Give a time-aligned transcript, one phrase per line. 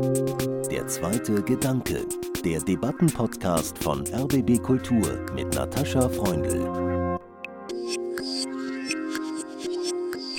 [0.00, 2.06] Der zweite Gedanke,
[2.42, 7.18] der Debattenpodcast von RBB Kultur mit Natascha Freundl.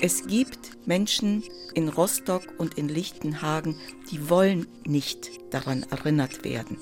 [0.01, 1.43] Es gibt Menschen
[1.75, 3.75] in Rostock und in Lichtenhagen,
[4.09, 6.77] die wollen nicht daran erinnert werden.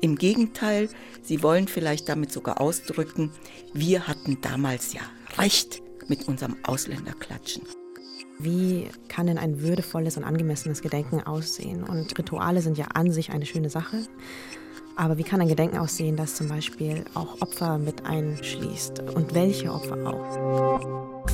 [0.00, 0.88] Im Gegenteil,
[1.20, 3.32] sie wollen vielleicht damit sogar ausdrücken,
[3.74, 5.02] wir hatten damals ja
[5.36, 7.64] recht mit unserem Ausländerklatschen.
[8.40, 11.84] Wie kann denn ein würdevolles und angemessenes Gedenken aussehen?
[11.84, 13.98] Und Rituale sind ja an sich eine schöne Sache.
[14.96, 19.00] Aber wie kann ein Gedenken aussehen, das zum Beispiel auch Opfer mit einschließt?
[19.14, 21.24] Und welche Opfer auch?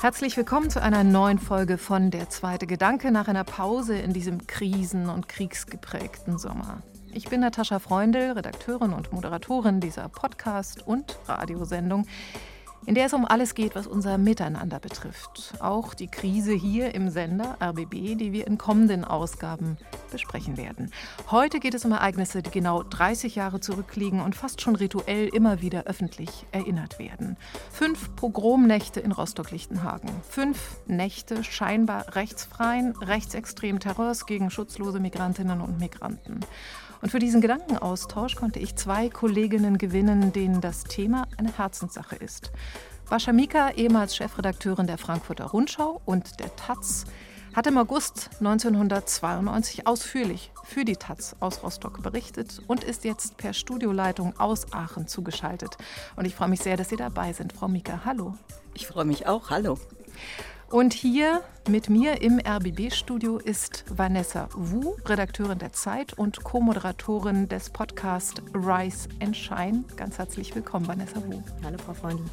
[0.00, 4.46] Herzlich willkommen zu einer neuen Folge von Der zweite Gedanke nach einer Pause in diesem
[4.46, 6.84] krisen- und kriegsgeprägten Sommer.
[7.12, 12.06] Ich bin Natascha Freundl, Redakteurin und Moderatorin dieser Podcast- und Radiosendung
[12.88, 15.52] in der es um alles geht, was unser Miteinander betrifft.
[15.60, 19.76] Auch die Krise hier im Sender RBB, die wir in kommenden Ausgaben
[20.10, 20.90] besprechen werden.
[21.30, 25.60] Heute geht es um Ereignisse, die genau 30 Jahre zurückliegen und fast schon rituell immer
[25.60, 27.36] wieder öffentlich erinnert werden.
[27.70, 30.08] Fünf Pogromnächte in Rostock-Lichtenhagen.
[30.26, 36.40] Fünf Nächte scheinbar rechtsfreien, rechtsextremen Terrors gegen schutzlose Migrantinnen und Migranten.
[37.00, 42.50] Und für diesen Gedankenaustausch konnte ich zwei Kolleginnen gewinnen, denen das Thema eine Herzenssache ist.
[43.08, 47.06] Bascha Mika, ehemals Chefredakteurin der Frankfurter Rundschau und der Taz,
[47.54, 53.52] hat im August 1992 ausführlich für die Taz aus Rostock berichtet und ist jetzt per
[53.52, 55.76] Studioleitung aus Aachen zugeschaltet.
[56.16, 58.02] Und ich freue mich sehr, dass Sie dabei sind, Frau Mika.
[58.04, 58.34] Hallo.
[58.74, 59.50] Ich freue mich auch.
[59.50, 59.78] Hallo.
[60.70, 67.70] Und hier mit mir im RBB-Studio ist Vanessa Wu, Redakteurin der Zeit und Co-Moderatorin des
[67.70, 69.84] Podcasts Rise and Shine.
[69.96, 71.42] Ganz herzlich willkommen, Vanessa Wu.
[71.64, 72.26] Hallo, Frau Freundin.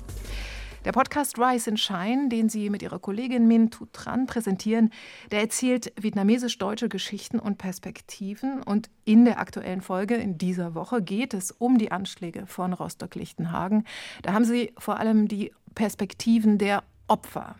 [0.83, 4.91] Der Podcast Rise and Shine, den Sie mit Ihrer Kollegin Min Thu Tran präsentieren,
[5.31, 8.61] der erzählt vietnamesisch-deutsche Geschichten und Perspektiven.
[8.63, 13.85] Und in der aktuellen Folge in dieser Woche geht es um die Anschläge von Rostock-Lichtenhagen.
[14.23, 17.55] Da haben Sie vor allem die Perspektiven der Opfer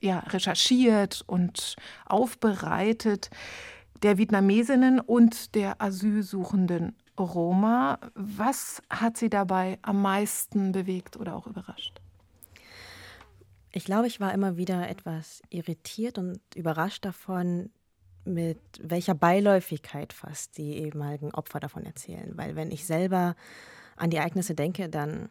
[0.00, 1.76] ja, recherchiert und
[2.06, 3.30] aufbereitet
[4.02, 7.98] der Vietnamesinnen und der asylsuchenden Roma.
[8.14, 12.00] Was hat Sie dabei am meisten bewegt oder auch überrascht?
[13.72, 17.70] Ich glaube, ich war immer wieder etwas irritiert und überrascht davon,
[18.24, 22.32] mit welcher Beiläufigkeit fast die ehemaligen Opfer davon erzählen.
[22.36, 23.34] Weil wenn ich selber
[23.96, 25.30] an die Ereignisse denke, dann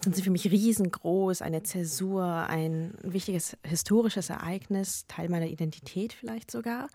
[0.00, 6.50] sind sie für mich riesengroß, eine Zäsur, ein wichtiges historisches Ereignis, Teil meiner Identität vielleicht
[6.50, 6.88] sogar.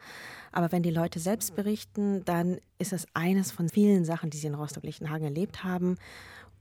[0.51, 4.47] Aber wenn die Leute selbst berichten, dann ist es eines von vielen Sachen, die sie
[4.47, 5.97] in Rostock-Lichtenhagen erlebt haben.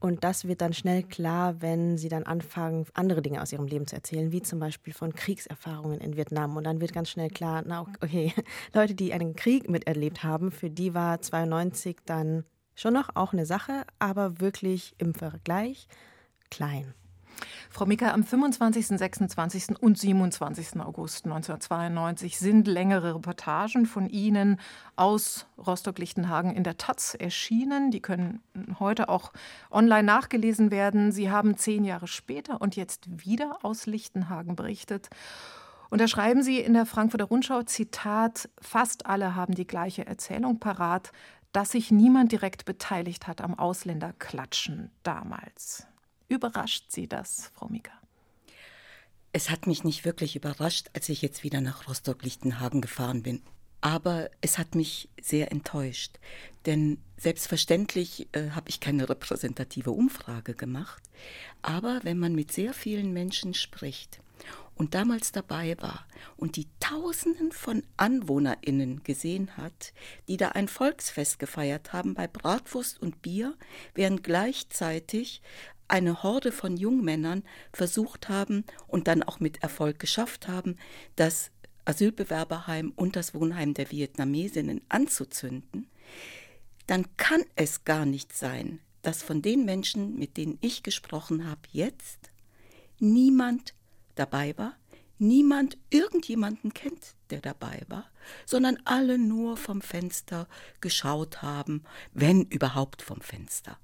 [0.03, 3.87] Und das wird dann schnell klar, wenn sie dann anfangen, andere Dinge aus ihrem Leben
[3.87, 6.57] zu erzählen, wie zum Beispiel von Kriegserfahrungen in Vietnam.
[6.57, 8.33] Und dann wird ganz schnell klar, na okay,
[8.73, 12.43] Leute, die einen Krieg miterlebt haben, für die war 92 dann
[12.75, 15.87] schon noch auch eine Sache, aber wirklich im Vergleich
[16.53, 16.93] klein.
[17.71, 19.81] Frau Mika, am 25., 26.
[19.81, 20.79] und 27.
[20.79, 24.59] August 1992 sind längere Reportagen von Ihnen
[24.95, 27.89] aus Rostock-Lichtenhagen in der Taz erschienen.
[27.89, 28.41] Die können
[28.79, 29.33] heute auch
[29.71, 31.11] online nachgelesen werden.
[31.11, 35.09] Sie haben zehn Jahre später und jetzt wieder aus Lichtenhagen berichtet.
[35.89, 40.59] Und da schreiben Sie in der Frankfurter Rundschau, Zitat, fast alle haben die gleiche Erzählung
[40.59, 41.11] parat,
[41.53, 45.87] dass sich niemand direkt beteiligt hat am Ausländerklatschen damals.
[46.33, 47.91] Überrascht Sie das, Frau Mika?
[49.33, 53.43] Es hat mich nicht wirklich überrascht, als ich jetzt wieder nach Rostock-Lichtenhagen gefahren bin.
[53.81, 56.17] Aber es hat mich sehr enttäuscht,
[56.65, 61.03] denn selbstverständlich äh, habe ich keine repräsentative Umfrage gemacht.
[61.61, 64.19] Aber wenn man mit sehr vielen Menschen spricht
[64.73, 69.93] und damals dabei war und die Tausenden von Anwohnerinnen gesehen hat,
[70.27, 73.55] die da ein Volksfest gefeiert haben bei Bratwurst und Bier,
[73.93, 75.41] während gleichzeitig
[75.93, 80.77] eine Horde von Jungmännern versucht haben und dann auch mit Erfolg geschafft haben,
[81.15, 81.51] das
[81.85, 85.87] Asylbewerberheim und das Wohnheim der Vietnamesinnen anzuzünden,
[86.87, 91.61] dann kann es gar nicht sein, dass von den Menschen, mit denen ich gesprochen habe,
[91.71, 92.31] jetzt
[92.99, 93.75] niemand
[94.15, 94.75] dabei war,
[95.19, 98.09] niemand irgendjemanden kennt, der dabei war,
[98.47, 100.47] sondern alle nur vom Fenster
[100.81, 103.77] geschaut haben, wenn überhaupt vom Fenster.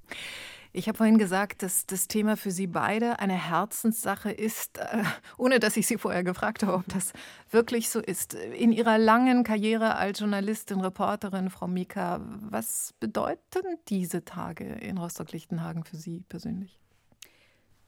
[0.72, 5.04] Ich habe vorhin gesagt, dass das Thema für Sie beide eine Herzenssache ist, äh,
[5.38, 7.12] ohne dass ich Sie vorher gefragt habe, ob das
[7.50, 8.36] wirklich so ist.
[8.36, 15.84] In Ihrer langen Karriere als Journalistin, Reporterin, Frau Mika, was bedeuten diese Tage in Rostock-Lichtenhagen
[15.86, 16.80] für Sie persönlich?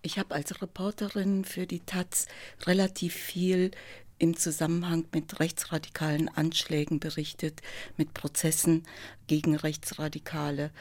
[0.01, 2.25] Ich habe als Reporterin für die Taz
[2.65, 3.69] relativ viel
[4.17, 7.61] im Zusammenhang mit rechtsradikalen Anschlägen berichtet,
[7.97, 8.83] mit Prozessen
[9.27, 10.71] gegen Rechtsradikale.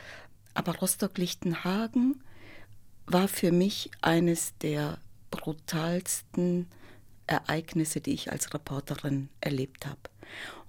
[0.54, 2.22] Aber Rostock-Lichtenhagen
[3.06, 4.98] war für mich eines der
[5.30, 6.66] brutalsten
[7.26, 10.00] Ereignisse, die ich als Reporterin erlebt habe.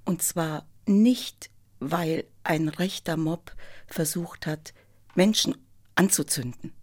[0.05, 1.49] Und zwar nicht,
[1.79, 3.55] weil ein rechter Mob
[3.87, 4.73] versucht hat,
[5.15, 5.57] Menschen
[5.95, 6.73] anzuzünden,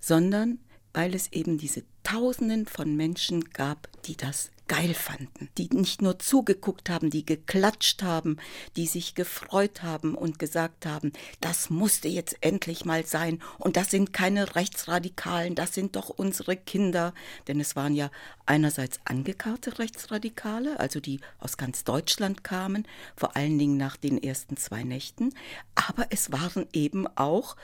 [0.00, 0.58] sondern
[0.92, 6.18] weil es eben diese Tausenden von Menschen gab, die das geil fanden, die nicht nur
[6.18, 8.38] zugeguckt haben, die geklatscht haben,
[8.76, 13.90] die sich gefreut haben und gesagt haben, das musste jetzt endlich mal sein und das
[13.90, 17.12] sind keine Rechtsradikalen, das sind doch unsere Kinder,
[17.48, 18.10] denn es waren ja
[18.46, 24.56] einerseits angekarrte Rechtsradikale, also die aus ganz Deutschland kamen, vor allen Dingen nach den ersten
[24.56, 25.34] zwei Nächten,
[25.74, 27.56] aber es waren eben auch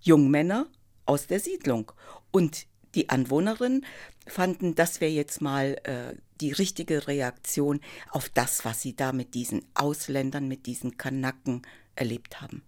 [0.00, 0.66] Jungmänner
[1.10, 1.90] aus der Siedlung
[2.30, 3.84] und die Anwohnerinnen
[4.28, 7.80] fanden, das wäre jetzt mal äh, die richtige Reaktion
[8.10, 11.62] auf das, was sie da mit diesen Ausländern, mit diesen Kanaken
[11.96, 12.62] erlebt haben.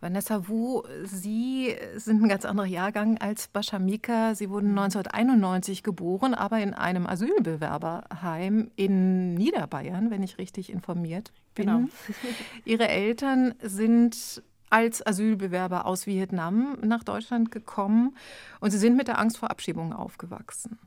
[0.00, 4.34] Vanessa Wu, Sie sind ein ganz anderer Jahrgang als Bashamika.
[4.34, 11.66] Sie wurden 1991 geboren, aber in einem Asylbewerberheim in Niederbayern, wenn ich richtig informiert bin.
[11.66, 11.88] Genau.
[12.64, 14.42] Ihre Eltern sind
[14.74, 18.16] als Asylbewerber aus Vietnam nach Deutschland gekommen
[18.58, 20.80] und sie sind mit der Angst vor Abschiebungen aufgewachsen.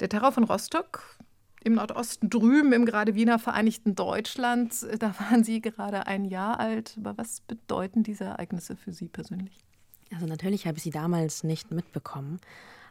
[0.00, 1.16] Der Terror von Rostock
[1.62, 6.96] im Nordosten drüben im gerade Wiener Vereinigten Deutschland, da waren Sie gerade ein Jahr alt.
[6.98, 9.56] Aber was bedeuten diese Ereignisse für Sie persönlich?
[10.12, 12.40] Also natürlich habe ich sie damals nicht mitbekommen,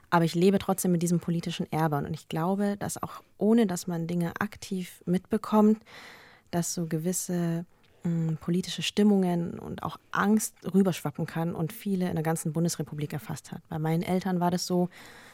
[0.09, 3.88] aber ich lebe trotzdem mit diesem politischen Erbe und ich glaube, dass auch ohne dass
[3.88, 5.83] man Dinge aktiv mitbekommt,
[6.51, 7.65] dass so gewisse
[8.39, 13.62] politische Stimmungen und auch Angst rüberschwappen kann und viele in der ganzen Bundesrepublik erfasst hat.
[13.69, 14.89] Bei meinen Eltern war das so,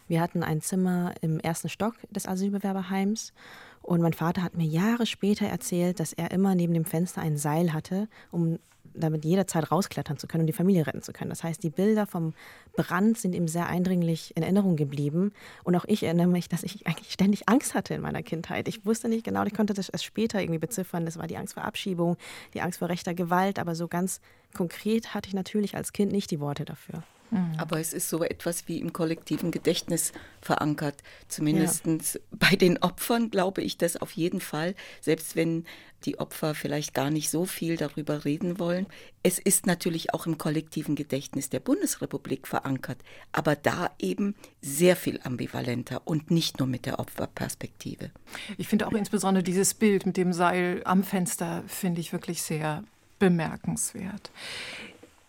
[0.07, 3.33] wir hatten ein Zimmer im ersten Stock des Asylbewerberheims
[3.81, 7.37] und mein Vater hat mir Jahre später erzählt, dass er immer neben dem Fenster ein
[7.37, 8.59] Seil hatte, um
[8.95, 11.29] damit jederzeit rausklettern zu können und die Familie retten zu können.
[11.29, 12.33] Das heißt, die Bilder vom
[12.75, 15.31] Brand sind ihm sehr eindringlich in Erinnerung geblieben.
[15.63, 18.67] Und auch ich erinnere mich, dass ich eigentlich ständig Angst hatte in meiner Kindheit.
[18.67, 21.05] Ich wusste nicht genau, ich konnte das erst später irgendwie beziffern.
[21.05, 22.17] Das war die Angst vor Abschiebung,
[22.53, 23.59] die Angst vor rechter Gewalt.
[23.59, 24.21] Aber so ganz
[24.53, 27.03] konkret hatte ich natürlich als Kind nicht die Worte dafür.
[27.33, 27.53] Mhm.
[27.57, 30.95] Aber es ist so etwas wie im kollektiven Gedächtnis verankert.
[31.27, 31.97] Zumindest ja.
[32.31, 35.65] bei den Opfern glaube ich das auf jeden Fall, selbst wenn
[36.05, 38.87] die Opfer vielleicht gar nicht so viel darüber reden wollen.
[39.23, 42.97] Es ist natürlich auch im kollektiven Gedächtnis der Bundesrepublik verankert,
[43.31, 48.11] aber da eben sehr viel ambivalenter und nicht nur mit der Opferperspektive.
[48.57, 52.83] Ich finde auch insbesondere dieses Bild mit dem Seil am Fenster, finde ich wirklich sehr
[53.19, 54.31] bemerkenswert.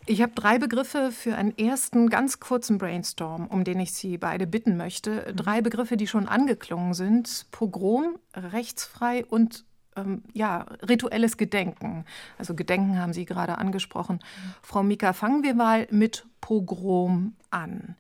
[0.06, 4.46] Ich habe drei Begriffe für einen ersten ganz kurzen Brainstorm, um den ich Sie beide
[4.46, 5.32] bitten möchte.
[5.34, 7.46] Drei Begriffe, die schon angeklungen sind.
[7.50, 9.64] Pogrom, rechtsfrei und
[9.96, 12.04] ähm, ja, rituelles Gedenken.
[12.36, 14.20] Also Gedenken haben Sie gerade angesprochen.
[14.60, 17.96] Frau Mika, fangen wir mal mit Pogrom an.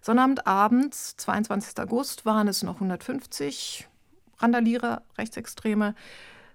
[0.00, 1.78] Sonnabendabend, 22.
[1.78, 3.86] August, waren es noch 150
[4.38, 5.94] Randalierer, Rechtsextreme.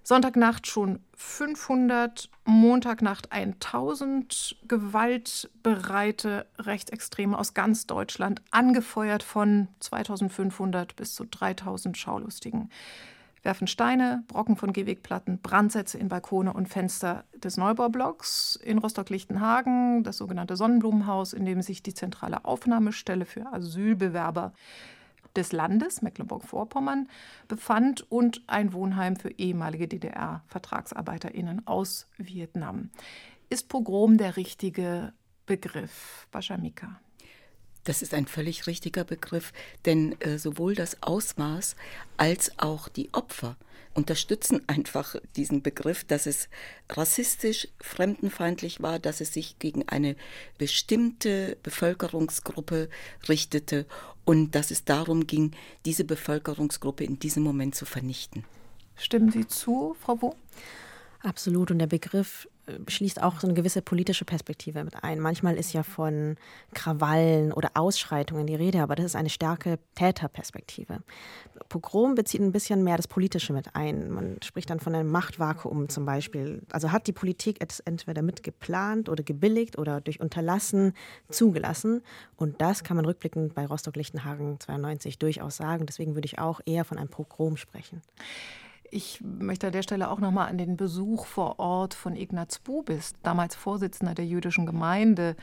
[0.06, 11.24] Sonntagnacht schon 500, Montagnacht 1000 gewaltbereite Rechtsextreme aus ganz Deutschland, angefeuert von 2500 bis zu
[11.24, 12.70] 3000 Schaulustigen.
[13.44, 20.18] Werfen Steine, Brocken von Gehwegplatten, Brandsätze in Balkone und Fenster des Neubaublocks in Rostock-Lichtenhagen, das
[20.18, 24.54] sogenannte Sonnenblumenhaus, in dem sich die zentrale Aufnahmestelle für Asylbewerber
[25.36, 27.08] des Landes Mecklenburg-Vorpommern
[27.48, 32.90] befand und ein Wohnheim für ehemalige DDR-VertragsarbeiterInnen aus Vietnam.
[33.50, 35.14] Ist Pogrom der richtige
[35.46, 37.00] Begriff, Bashamika?
[37.84, 39.52] Das ist ein völlig richtiger Begriff,
[39.86, 41.76] denn äh, sowohl das Ausmaß
[42.18, 43.58] als auch die Opfer
[43.94, 46.50] unterstützen einfach diesen Begriff, dass es
[46.90, 50.16] rassistisch, fremdenfeindlich war, dass es sich gegen eine
[50.58, 52.90] bestimmte Bevölkerungsgruppe
[53.30, 53.86] richtete
[54.26, 55.52] und dass es darum ging,
[55.86, 58.46] diese Bevölkerungsgruppe in diesem Moment zu vernichten.
[58.96, 60.36] Stimmen Sie zu, Frau Wo?
[61.22, 61.72] Absolut.
[61.72, 62.48] Und der Begriff
[62.88, 65.20] schließt auch so eine gewisse politische Perspektive mit ein.
[65.20, 66.38] Manchmal ist ja von
[66.74, 71.00] Krawallen oder Ausschreitungen die Rede, aber das ist eine starke Täterperspektive.
[71.68, 74.10] Pogrom bezieht ein bisschen mehr das Politische mit ein.
[74.10, 76.62] Man spricht dann von einem Machtvakuum zum Beispiel.
[76.72, 80.94] Also hat die Politik es entweder mitgeplant oder gebilligt oder durch Unterlassen
[81.30, 82.02] zugelassen.
[82.38, 85.86] Und das kann man rückblickend bei Rostock-Lichtenhagen 92 durchaus sagen.
[85.86, 88.02] Deswegen würde ich auch eher von einem Pogrom sprechen.
[88.96, 92.60] Ich möchte an der Stelle auch noch mal an den Besuch vor Ort von Ignaz
[92.60, 95.36] Bubis, damals Vorsitzender der jüdischen Gemeinde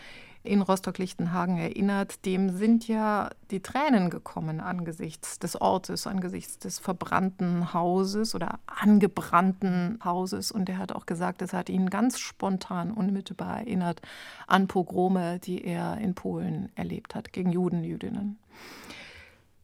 [0.44, 7.74] in Rostock-Lichtenhagen erinnert, dem sind ja die Tränen gekommen angesichts des Ortes, angesichts des verbrannten
[7.74, 10.52] Hauses oder angebrannten Hauses.
[10.52, 14.00] Und er hat auch gesagt, es hat ihn ganz spontan, unmittelbar erinnert
[14.46, 18.38] an Pogrome, die er in Polen erlebt hat, gegen Juden, Jüdinnen.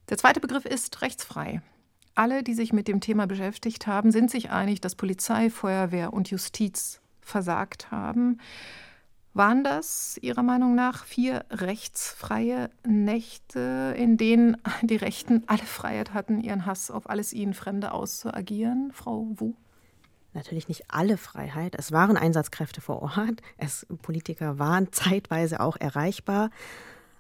[0.09, 1.63] Der zweite Begriff ist rechtsfrei.
[2.17, 6.31] Alle, die sich mit dem Thema beschäftigt haben, sind sich einig, dass Polizei, Feuerwehr und
[6.31, 8.39] Justiz versagt haben.
[9.35, 16.41] Waren das Ihrer Meinung nach vier rechtsfreie Nächte, in denen die Rechten alle Freiheit hatten,
[16.41, 19.53] ihren Hass auf alles ihnen Fremde auszuagieren, Frau Wu?
[20.33, 21.75] Natürlich nicht alle Freiheit.
[21.79, 23.43] Es waren Einsatzkräfte vor Ort.
[23.59, 26.49] Es, Politiker waren zeitweise auch erreichbar.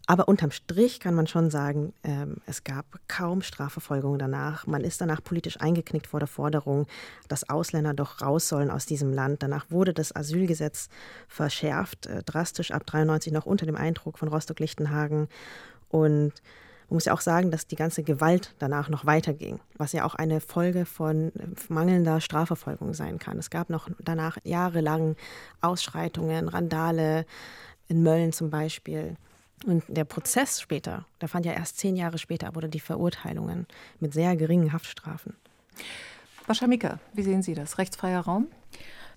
[0.09, 4.67] Aber unterm Strich kann man schon sagen, ähm, es gab kaum Strafverfolgung danach.
[4.67, 6.87] Man ist danach politisch eingeknickt vor der Forderung,
[7.27, 9.43] dass Ausländer doch raus sollen aus diesem Land.
[9.43, 10.89] Danach wurde das Asylgesetz
[11.27, 15.29] verschärft, äh, drastisch ab 93 noch unter dem Eindruck von Rostock-Lichtenhagen.
[15.89, 16.35] Und
[16.89, 20.15] man muss ja auch sagen, dass die ganze Gewalt danach noch weiterging, was ja auch
[20.15, 23.39] eine Folge von äh, mangelnder Strafverfolgung sein kann.
[23.39, 25.17] Es gab noch danach jahrelang
[25.61, 27.27] Ausschreitungen, Randale
[27.89, 29.17] in Mölln zum Beispiel.
[29.65, 33.67] Und der Prozess später, der fand ja erst zehn Jahre später oder die Verurteilungen
[34.01, 35.35] mit sehr geringen Haftstrafen.
[36.47, 37.79] Waschamika, wie sehen Sie das?
[37.79, 38.49] Rechtsfreier Raum?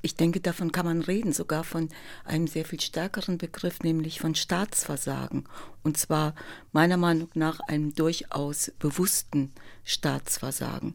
[0.01, 1.89] Ich denke, davon kann man reden, sogar von
[2.23, 5.43] einem sehr viel stärkeren Begriff, nämlich von Staatsversagen.
[5.83, 6.35] Und zwar
[6.71, 9.51] meiner Meinung nach einem durchaus bewussten
[9.83, 10.93] Staatsversagen.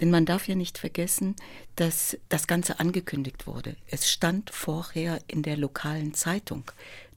[0.00, 1.36] Denn man darf ja nicht vergessen,
[1.76, 3.76] dass das Ganze angekündigt wurde.
[3.86, 6.64] Es stand vorher in der lokalen Zeitung,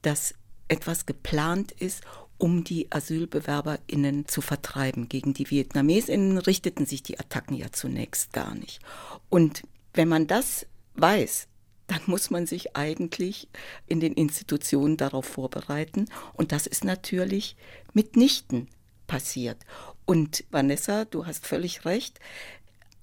[0.03, 0.35] dass
[0.67, 2.03] etwas geplant ist,
[2.37, 5.07] um die AsylbewerberInnen zu vertreiben.
[5.07, 8.79] Gegen die VietnamesInnen richteten sich die Attacken ja zunächst gar nicht.
[9.29, 10.65] Und wenn man das
[10.95, 11.47] weiß,
[11.87, 13.47] dann muss man sich eigentlich
[13.87, 16.05] in den Institutionen darauf vorbereiten.
[16.33, 17.55] Und das ist natürlich
[17.93, 18.67] mitnichten
[19.07, 19.57] passiert.
[20.05, 22.19] Und Vanessa, du hast völlig recht,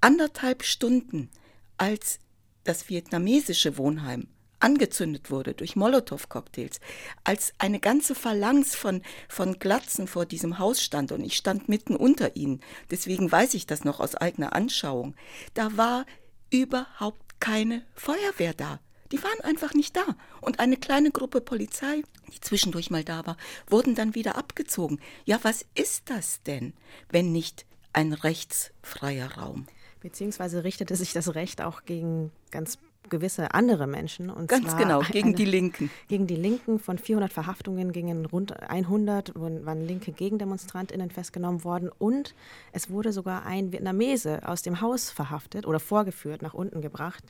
[0.01, 1.31] anderthalb Stunden
[1.77, 2.19] als
[2.65, 4.27] das vietnamesische Wohnheim
[4.61, 6.81] angezündet wurde durch Molotow-Cocktails,
[7.25, 11.97] als eine ganze Phalanx von, von Glatzen vor diesem Haus stand und ich stand mitten
[11.97, 15.15] unter ihnen, deswegen weiß ich das noch aus eigener Anschauung,
[15.55, 16.07] da war
[16.51, 18.81] überhaupt keine Feuerwehr da.
[19.13, 20.05] Die waren einfach nicht da.
[20.41, 22.03] Und eine kleine Gruppe Polizei,
[22.33, 23.37] die zwischendurch mal da war,
[23.67, 25.01] wurden dann wieder abgezogen.
[25.25, 26.75] Ja, was ist das denn,
[27.09, 29.67] wenn nicht ein rechtsfreier Raum?
[30.01, 32.79] Beziehungsweise richtete sich das Recht auch gegen ganz
[33.11, 34.31] gewisse andere Menschen.
[34.31, 35.91] Und Ganz genau, gegen eine, die Linken.
[36.09, 36.79] Gegen die Linken.
[36.79, 41.91] Von 400 Verhaftungen gingen rund 100, waren linke GegendemonstrantInnen festgenommen worden.
[41.99, 42.35] Und
[42.73, 47.25] es wurde sogar ein Vietnamese aus dem Haus verhaftet oder vorgeführt, nach unten gebracht,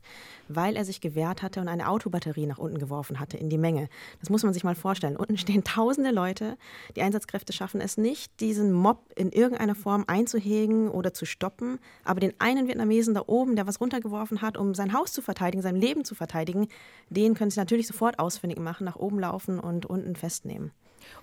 [0.48, 3.88] weil er sich gewehrt hatte und eine Autobatterie nach unten geworfen hatte in die Menge.
[4.20, 5.16] Das muss man sich mal vorstellen.
[5.16, 6.56] Unten stehen tausende Leute.
[6.96, 11.78] Die Einsatzkräfte schaffen es nicht, diesen Mob in irgendeiner Form einzuhegen oder zu stoppen.
[12.04, 15.62] Aber den einen Vietnamesen da oben, der was runtergeworfen hat, um sein Haus zu verteidigen,
[15.70, 16.68] sein Leben zu verteidigen,
[17.08, 20.72] den können Sie natürlich sofort ausfindig machen, nach oben laufen und unten festnehmen.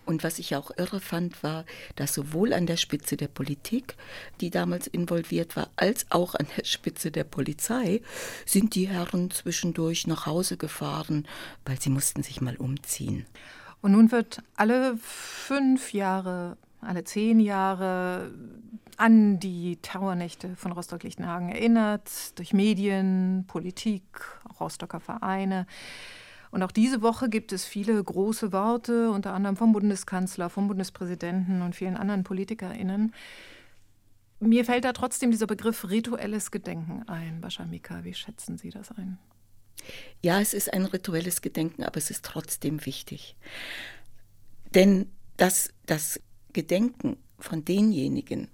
[0.05, 3.95] Und was ich auch irre fand, war, dass sowohl an der Spitze der Politik,
[4.41, 8.01] die damals involviert war, als auch an der Spitze der Polizei
[8.45, 11.27] sind die Herren zwischendurch nach Hause gefahren,
[11.65, 13.25] weil sie mussten sich mal umziehen.
[13.81, 18.31] Und nun wird alle fünf Jahre, alle zehn Jahre
[18.97, 24.03] an die Terrornächte von Rostock-Lichtenhagen erinnert, durch Medien, Politik,
[24.59, 25.67] Rostocker Vereine.
[26.49, 31.61] Und auch diese Woche gibt es viele große Worte, unter anderem vom Bundeskanzler, vom Bundespräsidenten
[31.61, 33.13] und vielen anderen PolitikerInnen.
[34.39, 37.41] Mir fällt da trotzdem dieser Begriff rituelles Gedenken ein.
[37.41, 39.17] Bashamika, wie schätzen Sie das ein?
[40.21, 43.35] Ja, es ist ein rituelles Gedenken, aber es ist trotzdem wichtig.
[44.73, 46.19] Denn dass das
[46.53, 48.47] Gedenken von denjenigen,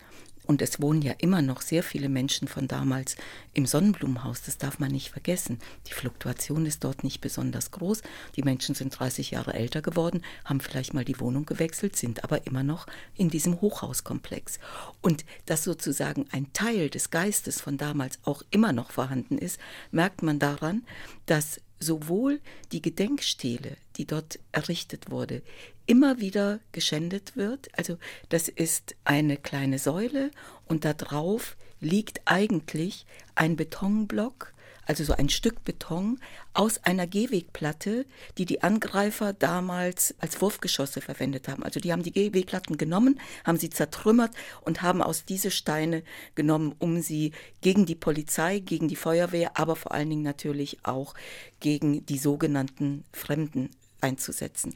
[0.45, 3.15] und es wohnen ja immer noch sehr viele Menschen von damals
[3.53, 5.59] im Sonnenblumenhaus, das darf man nicht vergessen.
[5.87, 8.01] Die Fluktuation ist dort nicht besonders groß.
[8.35, 12.47] Die Menschen sind 30 Jahre älter geworden, haben vielleicht mal die Wohnung gewechselt, sind aber
[12.47, 14.59] immer noch in diesem Hochhauskomplex.
[15.01, 19.59] Und dass sozusagen ein Teil des Geistes von damals auch immer noch vorhanden ist,
[19.91, 20.83] merkt man daran,
[21.25, 22.39] dass sowohl
[22.71, 25.43] die Gedenkstele, die dort errichtet wurde,
[25.85, 27.67] immer wieder geschändet wird.
[27.77, 27.97] Also
[28.29, 30.31] das ist eine kleine Säule
[30.65, 34.53] und da drauf liegt eigentlich ein Betonblock,
[34.85, 36.19] also so ein Stück Beton
[36.53, 38.05] aus einer Gehwegplatte,
[38.37, 41.63] die die Angreifer damals als Wurfgeschosse verwendet haben.
[41.63, 46.03] Also die haben die Gehwegplatten genommen, haben sie zertrümmert und haben aus diese Steine
[46.35, 51.13] genommen, um sie gegen die Polizei, gegen die Feuerwehr, aber vor allen Dingen natürlich auch
[51.59, 53.69] gegen die sogenannten Fremden
[54.01, 54.75] einzusetzen.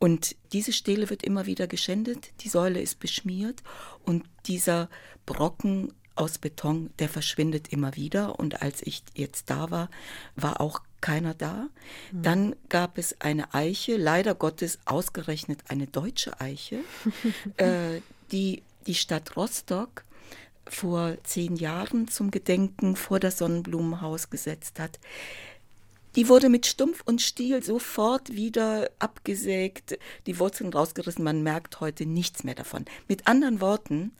[0.00, 3.62] Und diese Stele wird immer wieder geschändet, die Säule ist beschmiert
[4.04, 4.90] und dieser
[5.24, 8.38] Brocken aus Beton, der verschwindet immer wieder.
[8.38, 9.90] Und als ich jetzt da war,
[10.36, 11.68] war auch keiner da.
[12.12, 12.22] Mhm.
[12.22, 16.78] Dann gab es eine Eiche, leider Gottes ausgerechnet eine deutsche Eiche,
[17.56, 18.00] äh,
[18.32, 20.04] die die Stadt Rostock
[20.66, 24.98] vor zehn Jahren zum Gedenken vor das Sonnenblumenhaus gesetzt hat.
[26.16, 32.06] Die wurde mit Stumpf und Stiel sofort wieder abgesägt, die Wurzeln rausgerissen, man merkt heute
[32.06, 32.84] nichts mehr davon.
[33.08, 34.12] Mit anderen Worten,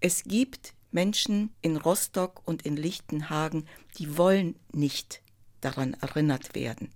[0.00, 3.66] es gibt Menschen in Rostock und in Lichtenhagen,
[3.98, 5.20] die wollen nicht
[5.60, 6.90] daran erinnert werden.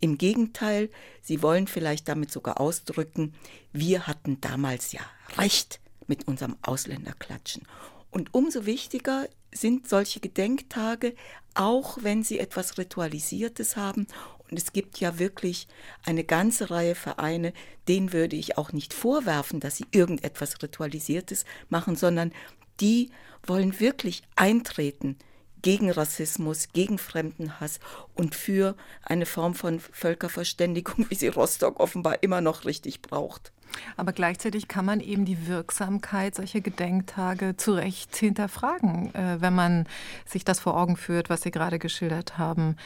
[0.00, 0.90] Im Gegenteil,
[1.22, 3.34] sie wollen vielleicht damit sogar ausdrücken,
[3.72, 5.00] wir hatten damals ja
[5.36, 7.62] recht mit unserem Ausländerklatschen.
[8.10, 11.14] Und umso wichtiger sind solche Gedenktage,
[11.54, 14.06] auch wenn sie etwas Ritualisiertes haben.
[14.50, 15.66] Und es gibt ja wirklich
[16.04, 17.52] eine ganze Reihe Vereine,
[17.88, 22.32] denen würde ich auch nicht vorwerfen, dass sie irgendetwas Ritualisiertes machen, sondern
[22.80, 23.10] die
[23.46, 25.16] wollen wirklich eintreten
[25.62, 27.80] gegen Rassismus, gegen Fremdenhass
[28.14, 33.52] und für eine Form von Völkerverständigung, wie sie Rostock offenbar immer noch richtig braucht.
[33.96, 39.88] Aber gleichzeitig kann man eben die Wirksamkeit solcher Gedenktage zu Recht hinterfragen, äh, wenn man
[40.24, 42.76] sich das vor Augen führt, was Sie gerade geschildert haben.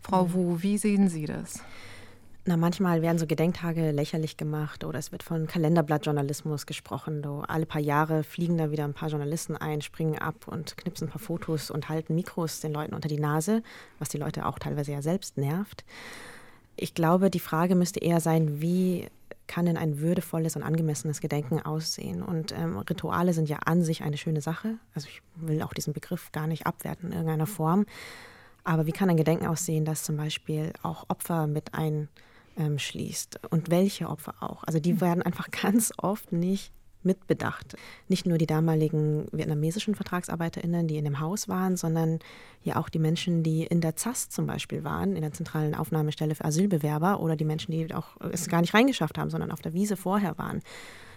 [0.00, 0.32] Frau mhm.
[0.32, 1.62] Wu, wie sehen Sie das?
[2.50, 7.22] Na, manchmal werden so Gedenktage lächerlich gemacht oder es wird von Kalenderblattjournalismus gesprochen.
[7.22, 11.06] So, alle paar Jahre fliegen da wieder ein paar Journalisten ein, springen ab und knipsen
[11.06, 13.62] ein paar Fotos und halten Mikros den Leuten unter die Nase,
[14.00, 15.84] was die Leute auch teilweise ja selbst nervt.
[16.74, 19.06] Ich glaube, die Frage müsste eher sein, wie
[19.46, 22.20] kann denn ein würdevolles und angemessenes Gedenken aussehen?
[22.20, 24.74] Und ähm, Rituale sind ja an sich eine schöne Sache.
[24.92, 27.86] Also ich will auch diesen Begriff gar nicht abwerten in irgendeiner Form.
[28.64, 31.74] Aber wie kann ein Gedenken aussehen, das zum Beispiel auch Opfer mit
[32.56, 33.40] einschließt?
[33.50, 34.64] Und welche Opfer auch?
[34.64, 37.76] Also die werden einfach ganz oft nicht mitbedacht.
[38.08, 42.18] Nicht nur die damaligen vietnamesischen VertragsarbeiterInnen, die in dem Haus waren, sondern
[42.62, 46.34] ja auch die Menschen, die in der ZAS zum Beispiel waren, in der zentralen Aufnahmestelle
[46.34, 49.72] für Asylbewerber oder die Menschen, die auch es gar nicht reingeschafft haben, sondern auf der
[49.72, 50.60] Wiese vorher waren.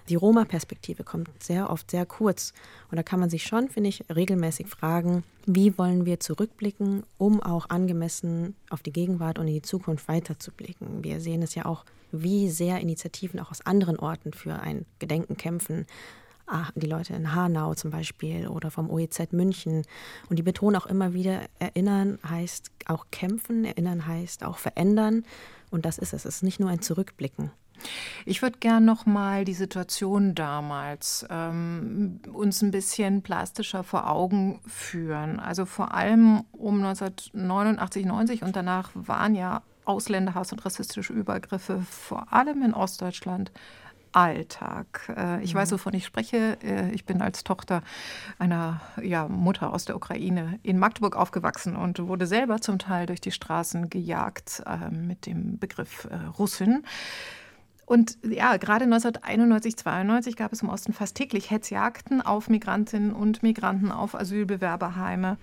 [0.10, 2.54] Die Roma-Perspektive kommt sehr oft sehr kurz.
[2.92, 7.42] Und da kann man sich schon, finde ich, regelmäßig fragen, wie wollen wir zurückblicken, um
[7.42, 11.04] auch angemessen auf die Gegenwart und in die Zukunft weiterzublicken.
[11.04, 15.38] Wir sehen es ja auch, wie sehr Initiativen auch aus anderen Orten für ein Gedenken
[15.38, 15.86] kämpfen.
[16.46, 19.84] Ah, die Leute in Hanau zum Beispiel oder vom OEZ München.
[20.30, 25.24] Und die betonen auch immer wieder, erinnern heißt auch kämpfen, erinnern heißt auch verändern.
[25.72, 26.26] Und das ist es.
[26.26, 27.52] Es ist nicht nur ein Zurückblicken.
[28.26, 34.62] Ich würde gern noch mal die Situation damals ähm, uns ein bisschen plastischer vor Augen
[34.66, 35.40] führen.
[35.40, 42.32] Also vor allem um 1989, 90 und danach waren ja Ausländerhass und rassistische Übergriffe vor
[42.32, 43.52] allem in Ostdeutschland
[44.14, 45.12] Alltag.
[45.16, 45.76] Äh, ich weiß, mhm.
[45.76, 46.58] wovon ich spreche.
[46.64, 47.82] Äh, ich bin als Tochter
[48.40, 53.22] einer ja, Mutter aus der Ukraine in Magdeburg aufgewachsen und wurde selber zum Teil durch
[53.22, 56.08] die Straßen gejagt äh, mit dem Begriff
[56.38, 56.86] Russin.
[57.86, 63.43] Und ja, gerade 1991, 92 gab es im Osten fast täglich Hetzjagden auf Migrantinnen und
[63.43, 65.38] Migranten, auf Asylbewerberheime.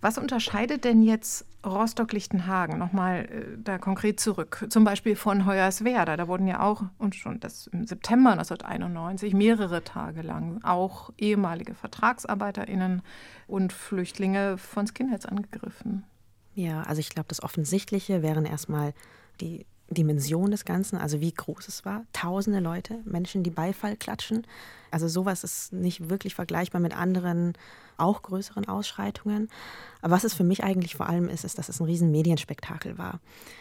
[0.00, 4.66] Was unterscheidet denn jetzt Rostock-Lichtenhagen nochmal äh, da konkret zurück?
[4.70, 6.16] Zum Beispiel von Hoyerswerda.
[6.16, 11.74] Da wurden ja auch, und schon das im September 1991, mehrere Tage lang auch ehemalige
[11.74, 13.02] VertragsarbeiterInnen
[13.46, 16.04] und Flüchtlinge von Skinheads angegriffen.
[16.54, 18.94] Ja, also ich glaube, das Offensichtliche wären erstmal
[19.40, 22.04] die Dimension des Ganzen, also wie groß es war.
[22.12, 24.46] Tausende Leute, Menschen, die Beifall klatschen.
[24.90, 27.54] Also sowas ist nicht wirklich vergleichbar mit anderen
[28.00, 29.48] auch größeren Ausschreitungen.
[30.02, 32.96] Aber was es für mich eigentlich vor allem ist, ist, dass es ein riesen Medienspektakel
[32.96, 33.20] war.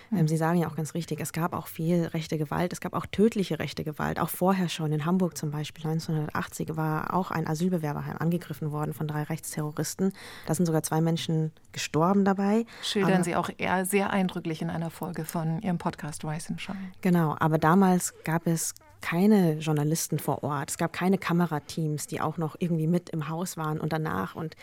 [0.10, 0.28] Mhm.
[0.28, 3.06] Sie sagen ja auch ganz richtig, es gab auch viel rechte Gewalt, es gab auch
[3.06, 4.20] tödliche rechte Gewalt.
[4.20, 9.08] Auch vorher schon in Hamburg zum Beispiel 1980 war auch ein Asylbewerberheim angegriffen worden von
[9.08, 10.14] drei Rechtsterroristen.
[10.48, 12.66] Da sind sogar zwei Menschen gestorben dabei.
[12.82, 16.94] Schildern aber, Sie auch eher sehr eindrücklich in einer Folge von Ihrem Podcast Weißenschein.
[17.02, 20.72] Genau, aber damals gab es keine Journalisten vor Ort.
[20.72, 24.36] Es gab keine Kamerateams, die auch noch irgendwie mit im Haus waren und danach.
[24.36, 24.56] Und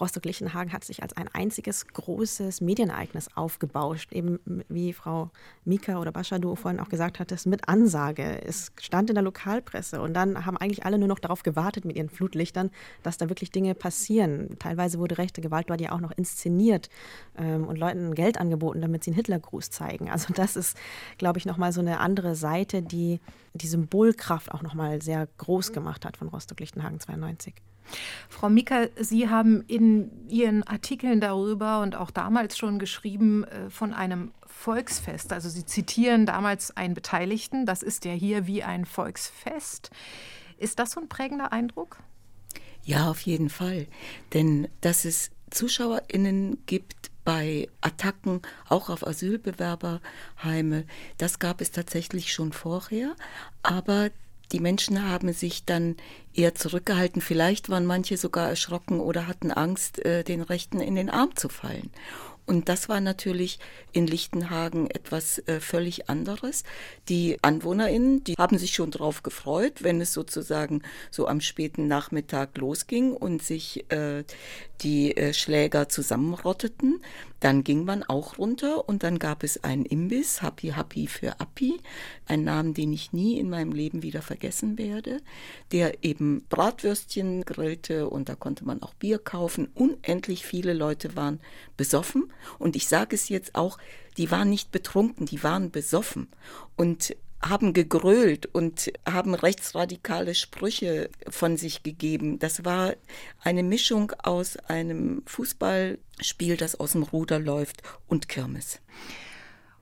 [0.00, 4.12] Rostock-Lichtenhagen hat sich als ein einziges großes Medienereignis aufgebauscht.
[4.12, 5.30] Eben wie Frau
[5.64, 8.42] Mika oder Bascha, du vorhin auch gesagt hattest, mit Ansage.
[8.44, 11.96] Es stand in der Lokalpresse und dann haben eigentlich alle nur noch darauf gewartet mit
[11.96, 12.70] ihren Flutlichtern,
[13.02, 14.56] dass da wirklich Dinge passieren.
[14.58, 16.88] Teilweise wurde rechte Gewalt dort ja auch noch inszeniert
[17.36, 20.10] ähm, und Leuten Geld angeboten, damit sie einen Hitlergruß zeigen.
[20.10, 20.76] Also das ist,
[21.18, 23.20] glaube ich, nochmal so eine andere Seite, die
[23.54, 27.54] diese Symbolkraft auch nochmal sehr groß gemacht hat von Rostock-Lichtenhagen 92.
[28.28, 33.94] Frau Mika, Sie haben in Ihren Artikeln darüber und auch damals schon geschrieben äh, von
[33.94, 35.32] einem Volksfest.
[35.32, 39.90] Also Sie zitieren damals einen Beteiligten, das ist ja hier wie ein Volksfest.
[40.58, 41.98] Ist das so ein prägender Eindruck?
[42.84, 43.86] Ja, auf jeden Fall.
[44.34, 50.84] Denn dass es ZuschauerInnen gibt bei Attacken auch auf Asylbewerberheime,
[51.16, 53.14] das gab es tatsächlich schon vorher.
[53.62, 54.10] Aber
[54.50, 55.96] die Menschen haben sich dann
[56.34, 57.22] eher zurückgehalten.
[57.22, 61.48] Vielleicht waren manche sogar erschrocken oder hatten Angst, äh, den Rechten in den Arm zu
[61.48, 61.90] fallen.
[62.50, 63.60] Und das war natürlich
[63.92, 66.64] in Lichtenhagen etwas äh, völlig anderes.
[67.08, 70.82] Die AnwohnerInnen, die haben sich schon darauf gefreut, wenn es sozusagen
[71.12, 74.24] so am späten Nachmittag losging und sich äh,
[74.80, 77.00] die äh, Schläger zusammenrotteten.
[77.40, 81.80] Dann ging man auch runter und dann gab es einen Imbiss, Happy Happy für Appi,
[82.26, 85.20] ein Namen, den ich nie in meinem Leben wieder vergessen werde,
[85.72, 89.68] der eben Bratwürstchen grillte und da konnte man auch Bier kaufen.
[89.74, 91.40] Unendlich viele Leute waren
[91.76, 93.78] besoffen und ich sage es jetzt auch,
[94.16, 96.28] die waren nicht betrunken, die waren besoffen.
[96.76, 102.38] Und haben gegrölt und haben rechtsradikale Sprüche von sich gegeben.
[102.38, 102.94] Das war
[103.42, 108.80] eine Mischung aus einem Fußballspiel, das aus dem Ruder läuft, und Kirmes.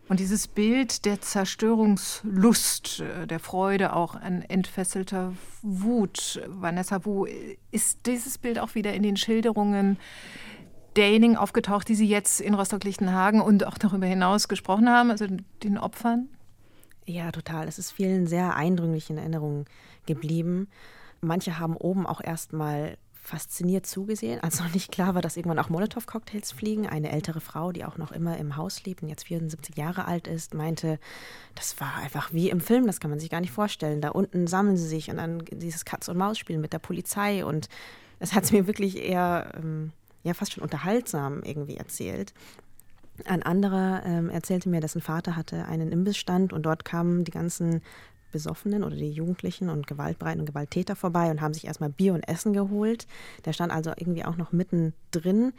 [0.09, 7.27] Und dieses Bild der Zerstörungslust, der Freude auch an entfesselter Wut, Vanessa, wo
[7.71, 9.99] ist dieses Bild auch wieder in den Schilderungen
[10.97, 15.27] derjenigen aufgetaucht, die Sie jetzt in Rostock-Lichtenhagen und auch darüber hinaus gesprochen haben, also
[15.63, 16.29] den Opfern?
[17.09, 17.67] Ja, total.
[17.69, 19.65] Es ist vielen sehr eindrücklich in Erinnerung
[20.05, 20.69] geblieben.
[21.23, 25.71] Manche haben oben auch erstmal fasziniert zugesehen, als noch nicht klar war, dass irgendwann auch
[25.71, 26.87] Molotow-Cocktails fliegen.
[26.87, 30.27] Eine ältere Frau, die auch noch immer im Haus lebt und jetzt 74 Jahre alt
[30.27, 30.99] ist, meinte,
[31.55, 34.03] das war einfach wie im Film, das kann man sich gar nicht vorstellen.
[34.03, 37.69] Da unten sammeln sie sich und dann dieses Katz-und-Maus-Spiel mit der Polizei und
[38.19, 39.93] das hat sie mir wirklich eher, ähm,
[40.25, 42.35] ja, fast schon unterhaltsam irgendwie erzählt.
[43.25, 47.83] Ein anderer ähm, erzählte mir, dessen Vater hatte einen Imbissstand und dort kamen die ganzen
[48.31, 52.29] Besoffenen oder die Jugendlichen und Gewaltbreiten und Gewalttäter vorbei und haben sich erstmal Bier und
[52.29, 53.07] Essen geholt.
[53.45, 55.53] Der stand also irgendwie auch noch mittendrin.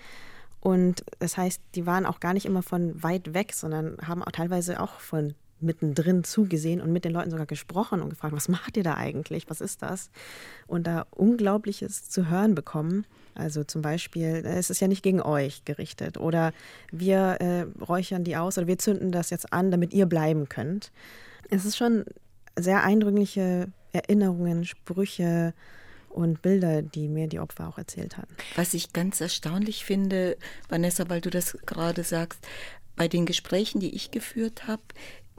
[0.62, 4.32] Und das heißt, die waren auch gar nicht immer von weit weg, sondern haben auch
[4.32, 8.78] teilweise auch von mittendrin zugesehen und mit den Leuten sogar gesprochen und gefragt, was macht
[8.78, 9.50] ihr da eigentlich?
[9.50, 10.10] Was ist das?
[10.67, 13.06] Und da Unglaubliches zu hören bekommen.
[13.36, 16.52] Also zum Beispiel, es ist ja nicht gegen euch gerichtet oder
[16.91, 20.91] wir äh, räuchern die aus oder wir zünden das jetzt an, damit ihr bleiben könnt.
[21.50, 22.06] Es ist schon
[22.58, 25.54] sehr eindrückliche Erinnerungen, Sprüche
[26.10, 28.36] und Bilder, die mir die Opfer auch erzählt hatten.
[28.56, 32.45] Was ich ganz erstaunlich finde, Vanessa, weil du das gerade sagst,
[32.95, 34.82] bei den Gesprächen, die ich geführt habe,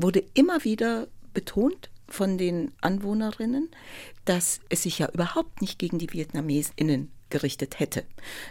[0.02, 3.70] wurde immer wieder betont von den Anwohnerinnen,
[4.24, 8.05] dass es sich ja überhaupt nicht gegen die Vietnamesinnen gerichtet hätte,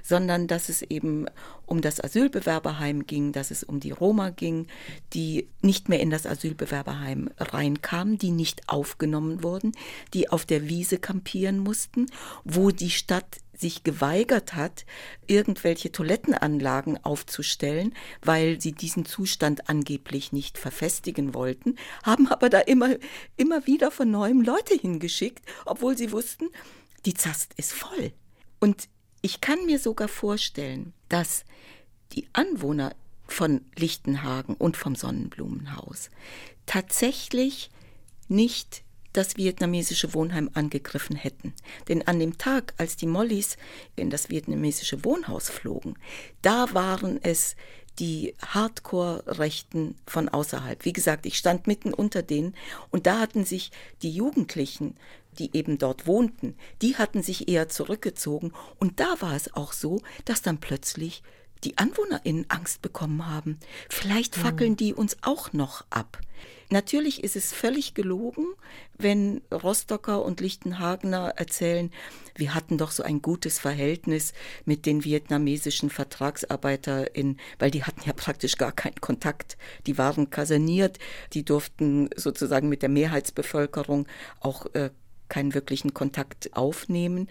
[0.04, 1.26] sondern dass es eben
[1.66, 4.68] um das Asylbewerberheim ging, dass es um die Roma ging,
[5.14, 9.74] die nicht mehr in das Asylbewerberheim reinkamen, die nicht aufgenommen wurden,
[10.14, 12.08] die auf der Wiese kampieren mussten,
[12.44, 14.86] wo die Stadt sich geweigert hat,
[15.28, 22.96] irgendwelche Toilettenanlagen aufzustellen, weil sie diesen Zustand angeblich nicht verfestigen wollten, haben aber da immer,
[23.36, 26.48] immer wieder von neuem Leute hingeschickt, obwohl sie wussten,
[27.06, 28.14] die Zast ist voll.
[28.60, 28.90] Und
[29.22, 31.46] ich kann mir sogar vorstellen, dass
[32.14, 32.96] die Anwohner
[33.28, 36.10] von Lichtenhagen und vom Sonnenblumenhaus
[36.66, 37.70] tatsächlich
[38.28, 41.54] nicht das vietnamesische Wohnheim angegriffen hätten.
[41.88, 43.58] Denn an dem Tag, als die Mollys
[43.96, 45.96] in das vietnamesische Wohnhaus flogen,
[46.42, 47.56] da waren es
[47.98, 50.86] die Hardcore-Rechten von außerhalb.
[50.86, 52.56] Wie gesagt, ich stand mitten unter denen
[52.92, 54.96] und da hatten sich die Jugendlichen,
[55.40, 60.02] die eben dort wohnten, die hatten sich eher zurückgezogen und da war es auch so,
[60.26, 61.24] dass dann plötzlich
[61.64, 63.60] die AnwohnerInnen Angst bekommen haben.
[63.90, 66.20] Vielleicht fackeln die uns auch noch ab.
[66.72, 68.46] Natürlich ist es völlig gelogen,
[68.98, 71.92] wenn Rostocker und Lichtenhagener erzählen,
[72.36, 74.34] wir hatten doch so ein gutes Verhältnis
[74.66, 79.58] mit den vietnamesischen VertragsarbeiterInnen, weil die hatten ja praktisch gar keinen Kontakt.
[79.88, 81.00] Die waren kaserniert,
[81.34, 84.08] die durften sozusagen mit der Mehrheitsbevölkerung
[84.40, 84.92] auch äh,
[85.30, 87.28] keinen wirklichen Kontakt aufnehmen.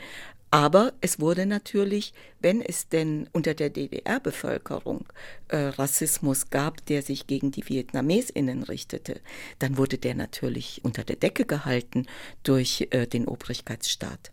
[0.50, 5.04] Aber es wurde natürlich, wenn es denn unter der DDR-Bevölkerung
[5.48, 9.20] äh, Rassismus gab, der sich gegen die Vietnamesinnen richtete,
[9.58, 12.06] dann wurde der natürlich unter der Decke gehalten
[12.44, 14.32] durch äh, den Obrigkeitsstaat.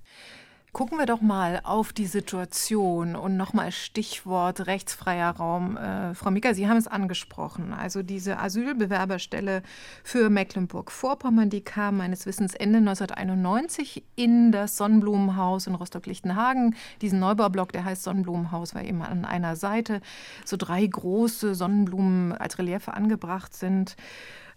[0.75, 5.77] Gucken wir doch mal auf die Situation und nochmal Stichwort rechtsfreier Raum.
[5.77, 7.71] Äh, Frau Mika, Sie haben es angesprochen.
[7.71, 9.63] Also diese Asylbewerberstelle
[10.03, 16.75] für Mecklenburg-Vorpommern, die kam meines Wissens Ende 1991 in das Sonnenblumenhaus in Rostock-Lichtenhagen.
[17.01, 20.01] Diesen Neubaublock, der heißt Sonnenblumenhaus, weil eben an einer Seite
[20.43, 23.95] so drei große Sonnenblumen als Relief angebracht sind.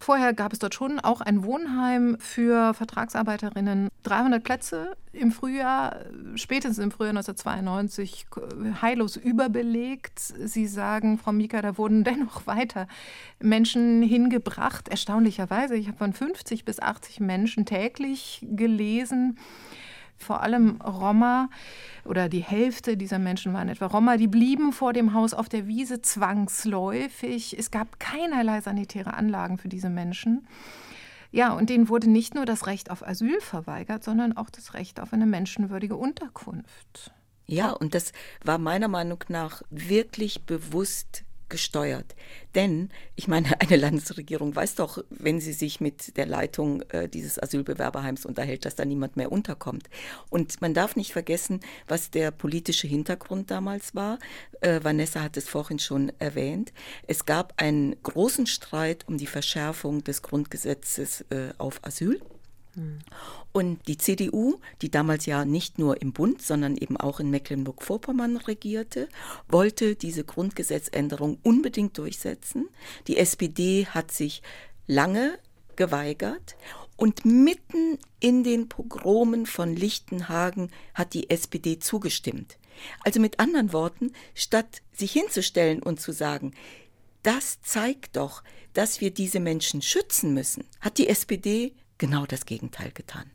[0.01, 3.89] Vorher gab es dort schon auch ein Wohnheim für Vertragsarbeiterinnen.
[4.03, 5.97] 300 Plätze im Frühjahr,
[6.35, 8.27] spätestens im Frühjahr 1992,
[8.81, 10.19] heillos überbelegt.
[10.19, 12.87] Sie sagen, Frau Mika, da wurden dennoch weiter
[13.41, 14.87] Menschen hingebracht.
[14.87, 19.37] Erstaunlicherweise, ich habe von 50 bis 80 Menschen täglich gelesen
[20.23, 21.49] vor allem Roma
[22.05, 25.67] oder die Hälfte dieser Menschen waren etwa Roma, die blieben vor dem Haus auf der
[25.67, 27.57] Wiese zwangsläufig.
[27.57, 30.47] Es gab keinerlei sanitäre Anlagen für diese Menschen.
[31.31, 34.99] Ja, und denen wurde nicht nur das Recht auf Asyl verweigert, sondern auch das Recht
[34.99, 37.13] auf eine menschenwürdige Unterkunft.
[37.45, 42.15] Ja, und das war meiner Meinung nach wirklich bewusst gesteuert.
[42.55, 47.41] Denn, ich meine, eine Landesregierung weiß doch, wenn sie sich mit der Leitung äh, dieses
[47.41, 49.89] Asylbewerberheims unterhält, dass da niemand mehr unterkommt.
[50.29, 54.19] Und man darf nicht vergessen, was der politische Hintergrund damals war.
[54.61, 56.73] Äh, Vanessa hat es vorhin schon erwähnt.
[57.07, 62.21] Es gab einen großen Streit um die Verschärfung des Grundgesetzes äh, auf Asyl.
[63.51, 68.37] Und die CDU, die damals ja nicht nur im Bund, sondern eben auch in Mecklenburg-Vorpommern
[68.37, 69.09] regierte,
[69.47, 72.69] wollte diese Grundgesetzänderung unbedingt durchsetzen.
[73.07, 74.41] Die SPD hat sich
[74.87, 75.39] lange
[75.75, 76.55] geweigert
[76.95, 82.57] und mitten in den Pogromen von Lichtenhagen hat die SPD zugestimmt.
[83.03, 86.53] Also mit anderen Worten, statt sich hinzustellen und zu sagen,
[87.23, 92.91] das zeigt doch, dass wir diese Menschen schützen müssen, hat die SPD genau das Gegenteil
[92.91, 93.29] getan.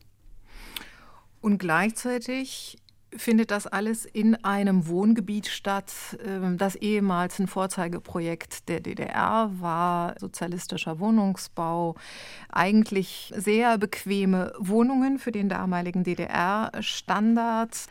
[1.40, 2.79] Und gleichzeitig
[3.16, 5.92] findet das alles in einem Wohngebiet statt,
[6.24, 11.94] ähm, das ehemals ein Vorzeigeprojekt der DDR war, sozialistischer Wohnungsbau,
[12.50, 17.87] eigentlich sehr bequeme Wohnungen für den damaligen DDR-Standard.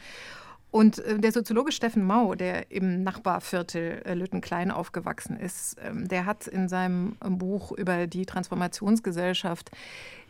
[0.71, 6.25] Und äh, der Soziologe Steffen Mau, der im Nachbarviertel äh, Lüttenklein aufgewachsen ist, ähm, der
[6.25, 9.69] hat in seinem Buch über die Transformationsgesellschaft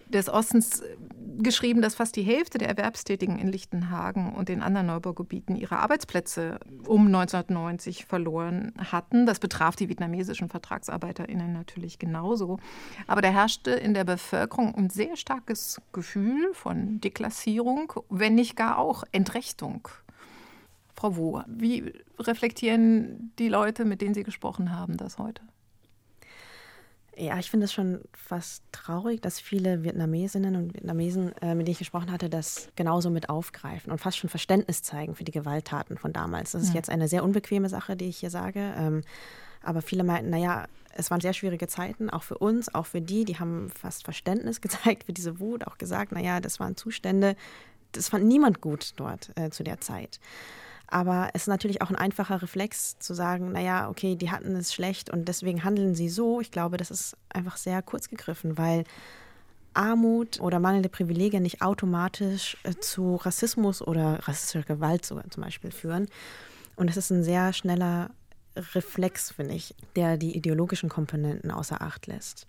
[0.07, 0.95] des Ostens äh,
[1.39, 6.59] geschrieben, dass fast die Hälfte der Erwerbstätigen in Lichtenhagen und den anderen Neubaugebieten ihre Arbeitsplätze
[6.87, 9.25] um 1990 verloren hatten.
[9.25, 12.59] Das betraf die vietnamesischen VertragsarbeiterInnen natürlich genauso.
[13.07, 18.77] Aber da herrschte in der Bevölkerung ein sehr starkes Gefühl von Deklassierung, wenn nicht gar
[18.77, 19.87] auch Entrechtung.
[20.95, 25.41] Frau Wu, wie reflektieren die Leute, mit denen Sie gesprochen haben, das heute?
[27.15, 31.73] Ja, ich finde es schon fast traurig, dass viele Vietnamesinnen und Vietnamesen, äh, mit denen
[31.73, 35.97] ich gesprochen hatte, das genauso mit aufgreifen und fast schon Verständnis zeigen für die Gewalttaten
[35.97, 36.51] von damals.
[36.51, 36.75] Das ist ja.
[36.75, 38.73] jetzt eine sehr unbequeme Sache, die ich hier sage.
[38.77, 39.03] Ähm,
[39.61, 43.25] aber viele meinten, naja, es waren sehr schwierige Zeiten, auch für uns, auch für die,
[43.25, 47.35] die haben fast Verständnis gezeigt für diese Wut, auch gesagt, naja, das waren Zustände,
[47.91, 50.19] das fand niemand gut dort äh, zu der Zeit.
[50.93, 54.75] Aber es ist natürlich auch ein einfacher Reflex zu sagen, naja, okay, die hatten es
[54.75, 56.39] schlecht und deswegen handeln sie so.
[56.39, 58.83] Ich glaube, das ist einfach sehr kurz gegriffen, weil
[59.73, 65.71] Armut oder mangelnde Privilegien nicht automatisch äh, zu Rassismus oder rassistischer Gewalt sogar zum Beispiel
[65.71, 66.09] führen.
[66.75, 68.11] Und es ist ein sehr schneller
[68.55, 72.45] Reflex, finde ich, der die ideologischen Komponenten außer Acht lässt.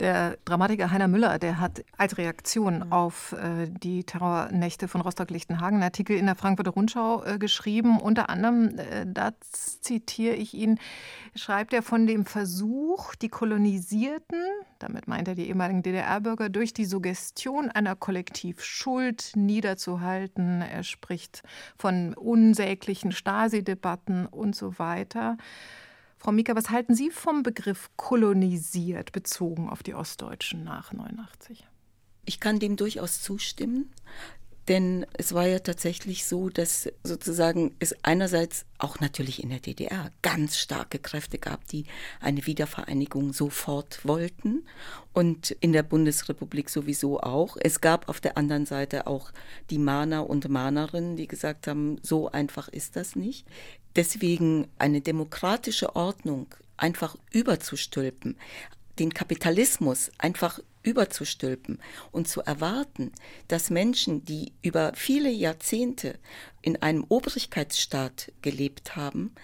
[0.00, 2.92] Der Dramatiker Heiner Müller, der hat als Reaktion mhm.
[2.92, 8.00] auf äh, die Terrornächte von Rostock-Lichtenhagen einen Artikel in der Frankfurter Rundschau äh, geschrieben.
[8.00, 10.80] Unter anderem, äh, da zitiere ich ihn,
[11.34, 14.42] schreibt er von dem Versuch, die Kolonisierten,
[14.78, 20.62] damit meint er die ehemaligen DDR-Bürger, durch die Suggestion einer Kollektivschuld niederzuhalten.
[20.62, 21.42] Er spricht
[21.76, 25.36] von unsäglichen Stasi-Debatten und so weiter.
[26.20, 31.66] Frau Mika, was halten Sie vom Begriff kolonisiert bezogen auf die Ostdeutschen nach 89?
[32.26, 33.90] Ich kann dem durchaus zustimmen.
[34.68, 40.12] Denn es war ja tatsächlich so, dass sozusagen es einerseits auch natürlich in der DDR
[40.22, 41.86] ganz starke Kräfte gab, die
[42.20, 44.64] eine Wiedervereinigung sofort wollten
[45.12, 47.56] und in der Bundesrepublik sowieso auch.
[47.58, 49.32] Es gab auf der anderen Seite auch
[49.70, 53.48] die Mahner und Mahnerinnen, die gesagt haben, so einfach ist das nicht.
[53.96, 58.36] Deswegen eine demokratische Ordnung einfach überzustülpen,
[58.98, 61.78] den Kapitalismus einfach überzustülpen
[62.10, 63.12] und zu erwarten,
[63.48, 66.18] dass Menschen, die über viele Jahrzehnte
[66.62, 69.34] in einem Obrigkeitsstaat gelebt haben,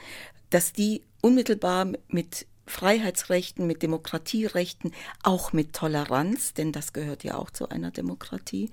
[0.51, 7.51] dass die unmittelbar mit Freiheitsrechten, mit Demokratierechten, auch mit Toleranz, denn das gehört ja auch
[7.51, 8.71] zu einer Demokratie,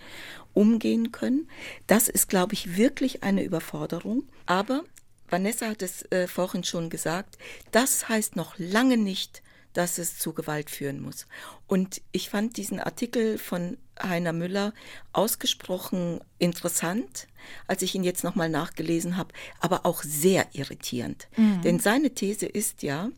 [0.54, 1.48] umgehen können.
[1.86, 4.24] Das ist, glaube ich, wirklich eine Überforderung.
[4.46, 4.84] Aber
[5.30, 7.38] Vanessa hat es äh, vorhin schon gesagt,
[7.72, 9.42] das heißt noch lange nicht,
[9.74, 11.28] dass es zu Gewalt führen muss.
[11.68, 14.74] Und ich fand diesen Artikel von Heiner Müller
[15.12, 17.28] ausgesprochen interessant,
[17.68, 21.28] als ich ihn jetzt nochmal nachgelesen habe, aber auch sehr irritierend.
[21.36, 21.62] Mhm.
[21.64, 23.10] Denn seine These ist ja,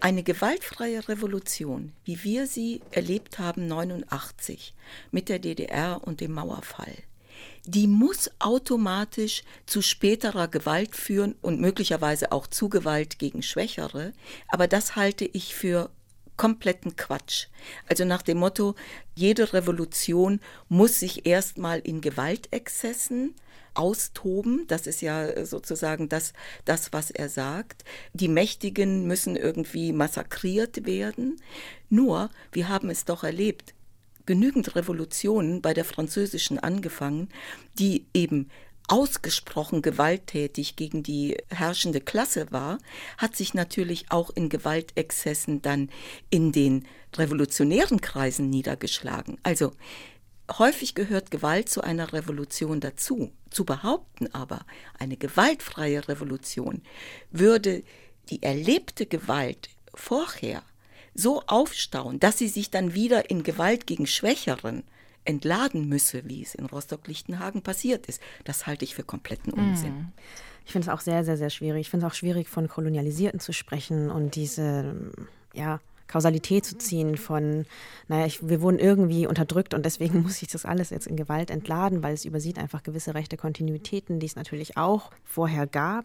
[0.00, 4.74] eine gewaltfreie Revolution, wie wir sie erlebt haben 89
[5.10, 6.94] mit der DDR und dem Mauerfall,
[7.66, 14.12] die muss automatisch zu späterer Gewalt führen und möglicherweise auch zu Gewalt gegen Schwächere.
[14.48, 15.90] Aber das halte ich für
[16.36, 17.46] kompletten Quatsch.
[17.88, 18.74] Also nach dem Motto,
[19.14, 23.34] jede Revolution muss sich erstmal in Gewaltexzessen
[23.74, 24.66] austoben.
[24.68, 26.32] Das ist ja sozusagen das,
[26.64, 27.84] das, was er sagt.
[28.12, 31.40] Die Mächtigen müssen irgendwie massakriert werden.
[31.88, 33.74] Nur, wir haben es doch erlebt,
[34.26, 37.28] genügend Revolutionen bei der französischen angefangen,
[37.78, 38.50] die eben
[38.88, 42.78] ausgesprochen gewalttätig gegen die herrschende Klasse war,
[43.16, 45.88] hat sich natürlich auch in Gewaltexzessen dann
[46.30, 49.38] in den revolutionären Kreisen niedergeschlagen.
[49.42, 49.72] Also
[50.58, 53.32] häufig gehört Gewalt zu einer Revolution dazu.
[53.50, 54.66] Zu behaupten aber,
[54.98, 56.82] eine gewaltfreie Revolution
[57.30, 57.82] würde
[58.28, 60.62] die erlebte Gewalt vorher
[61.14, 64.82] so aufstauen, dass sie sich dann wieder in Gewalt gegen Schwächeren
[65.24, 68.20] entladen müsse, wie es in Rostock-Lichtenhagen passiert ist.
[68.44, 69.92] Das halte ich für kompletten Unsinn.
[69.92, 70.12] Mm.
[70.66, 71.82] Ich finde es auch sehr, sehr, sehr schwierig.
[71.82, 74.94] Ich finde es auch schwierig, von Kolonialisierten zu sprechen und diese,
[75.54, 77.64] ja, Kausalität zu ziehen von,
[78.08, 81.50] naja, ich, wir wurden irgendwie unterdrückt und deswegen muss ich das alles jetzt in Gewalt
[81.50, 86.04] entladen, weil es übersieht einfach gewisse rechte Kontinuitäten, die es natürlich auch vorher gab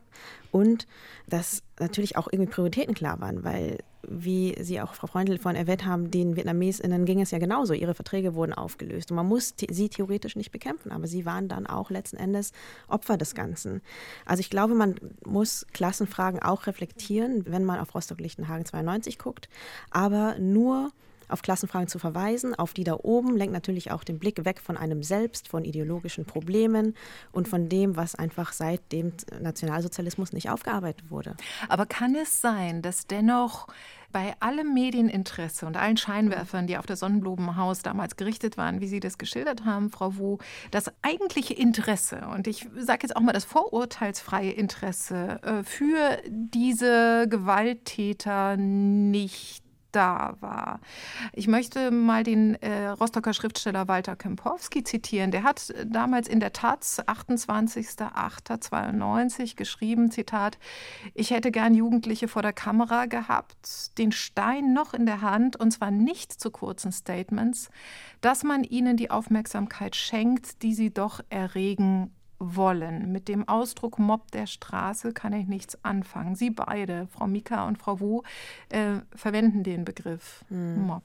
[0.51, 0.87] und
[1.27, 5.85] dass natürlich auch irgendwie Prioritäten klar waren, weil wie Sie auch, Frau Freundl, vorhin erwähnt
[5.85, 7.73] haben, den VietnamesInnen ging es ja genauso.
[7.73, 9.11] Ihre Verträge wurden aufgelöst.
[9.11, 12.53] Und man muss sie theoretisch nicht bekämpfen, aber sie waren dann auch letzten Endes
[12.87, 13.81] Opfer des Ganzen.
[14.25, 19.49] Also ich glaube, man muss Klassenfragen auch reflektieren, wenn man auf Rostock-Lichtenhagen 92 guckt,
[19.91, 20.91] aber nur
[21.29, 24.77] auf Klassenfragen zu verweisen, auf die da oben, lenkt natürlich auch den Blick weg von
[24.77, 26.95] einem selbst, von ideologischen Problemen
[27.31, 31.35] und von dem, was einfach seit dem Nationalsozialismus nicht aufgearbeitet wurde.
[31.67, 33.67] Aber kann es sein, dass dennoch
[34.11, 38.99] bei allem Medieninteresse und allen Scheinwerfern, die auf das Sonnenblumenhaus damals gerichtet waren, wie Sie
[38.99, 40.37] das geschildert haben, Frau Wu,
[40.71, 47.27] das eigentliche Interesse und ich sage jetzt auch mal das vorurteilsfreie Interesse äh, für diese
[47.29, 50.79] Gewalttäter nicht da war.
[51.33, 55.29] Ich möchte mal den äh, Rostocker Schriftsteller Walter Kempowski zitieren.
[55.31, 60.57] Der hat damals in der Taz 28.08.92 geschrieben, Zitat,
[61.13, 65.71] ich hätte gern Jugendliche vor der Kamera gehabt, den Stein noch in der Hand und
[65.71, 67.69] zwar nicht zu kurzen Statements,
[68.21, 73.11] dass man ihnen die Aufmerksamkeit schenkt, die sie doch erregen wollen.
[73.11, 76.35] Mit dem Ausdruck Mob der Straße kann ich nichts anfangen.
[76.35, 78.23] Sie beide, Frau Mika und Frau Wu,
[78.69, 80.87] äh, verwenden den Begriff hm.
[80.87, 81.03] Mob.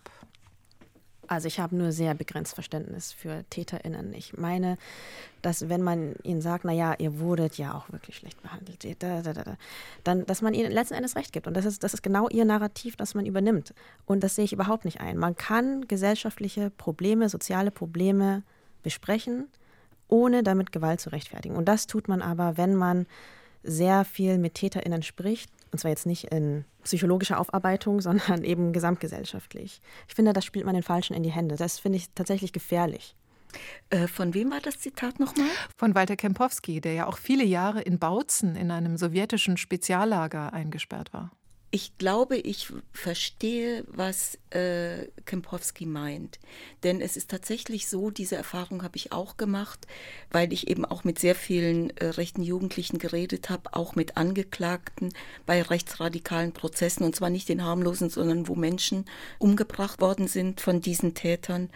[1.26, 4.12] Also ich habe nur sehr begrenzt Verständnis für TäterInnen.
[4.12, 4.76] Ich meine,
[5.42, 9.32] dass wenn man ihnen sagt, naja, ihr wurdet ja auch wirklich schlecht behandelt, da, da,
[9.32, 9.56] da,
[10.04, 11.46] dann, dass man ihnen letzten Endes recht gibt.
[11.46, 13.74] Und das ist, das ist genau ihr Narrativ, das man übernimmt.
[14.06, 15.16] Und das sehe ich überhaupt nicht ein.
[15.16, 18.42] Man kann gesellschaftliche Probleme, soziale Probleme
[18.82, 19.48] besprechen,
[20.08, 21.56] ohne damit Gewalt zu rechtfertigen.
[21.56, 23.06] Und das tut man aber, wenn man
[23.62, 29.80] sehr viel mit TäterInnen spricht, und zwar jetzt nicht in psychologischer Aufarbeitung, sondern eben gesamtgesellschaftlich.
[30.08, 31.56] Ich finde, das spielt man den Falschen in die Hände.
[31.56, 33.16] Das finde ich tatsächlich gefährlich.
[33.90, 35.46] Äh, von wem war das Zitat nochmal?
[35.76, 41.12] Von Walter Kempowski, der ja auch viele Jahre in Bautzen in einem sowjetischen Speziallager eingesperrt
[41.12, 41.30] war.
[41.74, 46.38] Ich glaube, ich verstehe, was äh, Kempowski meint.
[46.84, 49.88] Denn es ist tatsächlich so, diese Erfahrung habe ich auch gemacht,
[50.30, 55.12] weil ich eben auch mit sehr vielen äh, rechten Jugendlichen geredet habe, auch mit Angeklagten
[55.46, 59.04] bei rechtsradikalen Prozessen, und zwar nicht den harmlosen, sondern wo Menschen
[59.40, 61.70] umgebracht worden sind von diesen Tätern.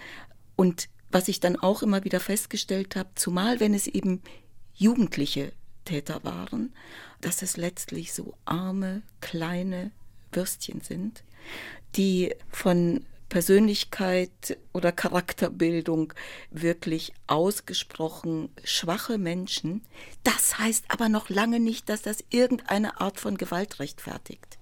[0.54, 4.22] Und was ich dann auch immer wieder festgestellt habe, zumal wenn es eben
[4.74, 5.50] Jugendliche
[5.84, 6.72] Täter waren,
[7.20, 9.90] dass es letztlich so arme, kleine
[10.32, 11.24] Würstchen sind,
[11.96, 16.14] die von Persönlichkeit oder Charakterbildung
[16.50, 19.82] wirklich ausgesprochen schwache Menschen.
[20.24, 24.58] Das heißt aber noch lange nicht, dass das irgendeine Art von Gewalt rechtfertigt.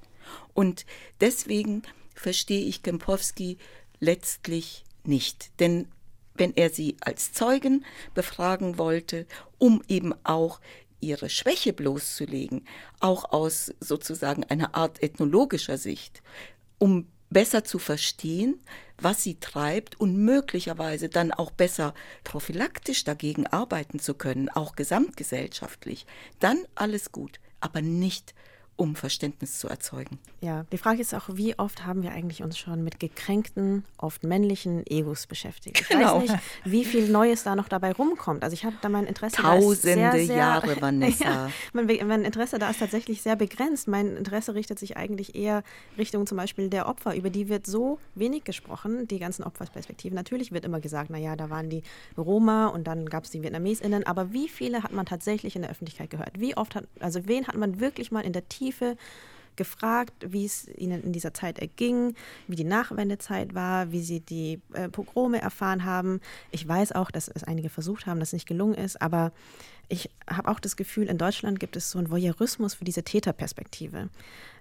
[0.52, 0.84] Und
[1.20, 1.82] deswegen
[2.14, 3.58] verstehe ich Kempowski
[4.00, 5.50] letztlich nicht.
[5.60, 5.88] Denn
[6.34, 7.84] wenn er sie als Zeugen
[8.14, 9.26] befragen wollte,
[9.58, 10.60] um eben auch
[11.00, 12.66] ihre Schwäche bloßzulegen,
[13.00, 16.22] auch aus sozusagen einer Art ethnologischer Sicht,
[16.78, 18.60] um besser zu verstehen,
[18.98, 21.94] was sie treibt und möglicherweise dann auch besser
[22.24, 26.06] prophylaktisch dagegen arbeiten zu können, auch gesamtgesellschaftlich,
[26.38, 28.34] dann alles gut, aber nicht
[28.76, 30.18] um Verständnis zu erzeugen.
[30.40, 34.22] Ja, die Frage ist auch, wie oft haben wir eigentlich uns schon mit gekränkten, oft
[34.22, 35.80] männlichen Egos beschäftigt?
[35.80, 36.20] Ich genau.
[36.20, 38.44] weiß nicht, wie viel Neues da noch dabei rumkommt.
[38.44, 39.36] Also ich habe da mein Interesse.
[39.36, 41.24] Tausende sehr, sehr, Jahre, Vanessa.
[41.24, 43.88] ja, mein, mein, Interesse da ist tatsächlich sehr begrenzt.
[43.88, 45.62] Mein Interesse richtet sich eigentlich eher
[45.96, 47.16] Richtung zum Beispiel der Opfer.
[47.16, 50.14] Über die wird so wenig gesprochen, die ganzen Opferperspektiven.
[50.14, 51.82] Natürlich wird immer gesagt, naja, da waren die
[52.16, 54.06] Roma und dann gab es die VietnamesInnen.
[54.06, 56.38] Aber wie viele hat man tatsächlich in der Öffentlichkeit gehört?
[56.38, 58.96] Wie oft hat, also wen hat man wirklich mal in der Tiefe Tiefe
[59.56, 62.14] gefragt, wie es ihnen in dieser Zeit erging,
[62.46, 66.20] wie die Nachwendezeit war, wie sie die äh, Pogrome erfahren haben.
[66.50, 69.32] Ich weiß auch, dass es einige versucht haben, dass es nicht gelungen ist, aber
[69.88, 74.08] ich habe auch das Gefühl, in Deutschland gibt es so einen Voyeurismus für diese Täterperspektive.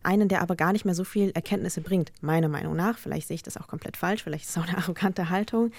[0.03, 2.99] Einen, der aber gar nicht mehr so viel Erkenntnisse bringt, meiner Meinung nach.
[2.99, 5.71] Vielleicht sehe ich das auch komplett falsch, vielleicht ist es auch eine arrogante Haltung.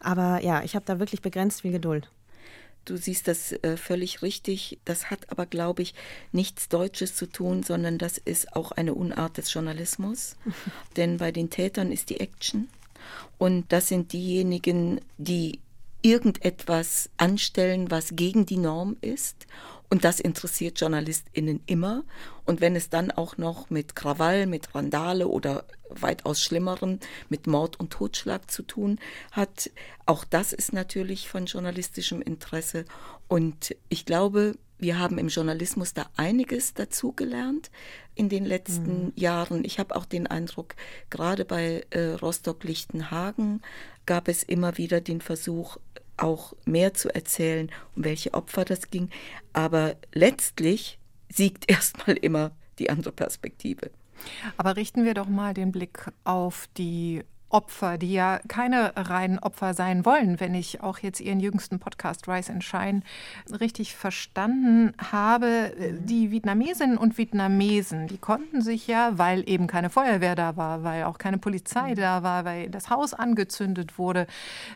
[0.00, 2.10] Aber ja, ich habe da wirklich begrenzt viel Geduld.
[2.84, 4.78] Du siehst das äh, völlig richtig.
[4.84, 5.94] Das hat aber, glaube ich,
[6.32, 10.36] nichts Deutsches zu tun, sondern das ist auch eine Unart des Journalismus.
[10.96, 12.68] Denn bei den Tätern ist die Action.
[13.38, 15.60] Und das sind diejenigen, die
[16.02, 19.46] irgendetwas anstellen, was gegen die Norm ist
[19.92, 22.02] und das interessiert JournalistInnen immer.
[22.46, 27.78] Und wenn es dann auch noch mit Krawall, mit Randale oder weitaus schlimmeren, mit Mord
[27.78, 28.98] und Totschlag zu tun
[29.32, 29.70] hat,
[30.06, 32.86] auch das ist natürlich von journalistischem Interesse.
[33.28, 37.70] Und ich glaube, wir haben im Journalismus da einiges dazugelernt
[38.14, 39.12] in den letzten mhm.
[39.14, 39.62] Jahren.
[39.62, 40.74] Ich habe auch den Eindruck,
[41.10, 43.60] gerade bei äh, Rostock-Lichtenhagen
[44.06, 45.76] gab es immer wieder den Versuch,
[46.16, 49.10] auch mehr zu erzählen, um welche Opfer das ging.
[49.52, 50.98] Aber letztlich
[51.28, 53.90] siegt erstmal immer die andere Perspektive.
[54.56, 59.74] Aber richten wir doch mal den Blick auf die Opfer, die ja keine reinen Opfer
[59.74, 63.02] sein wollen, wenn ich auch jetzt Ihren jüngsten Podcast Rise and Shine
[63.60, 65.72] richtig verstanden habe.
[66.00, 71.04] Die Vietnamesinnen und Vietnamesen, die konnten sich ja, weil eben keine Feuerwehr da war, weil
[71.04, 71.96] auch keine Polizei mhm.
[71.96, 74.26] da war, weil das Haus angezündet wurde,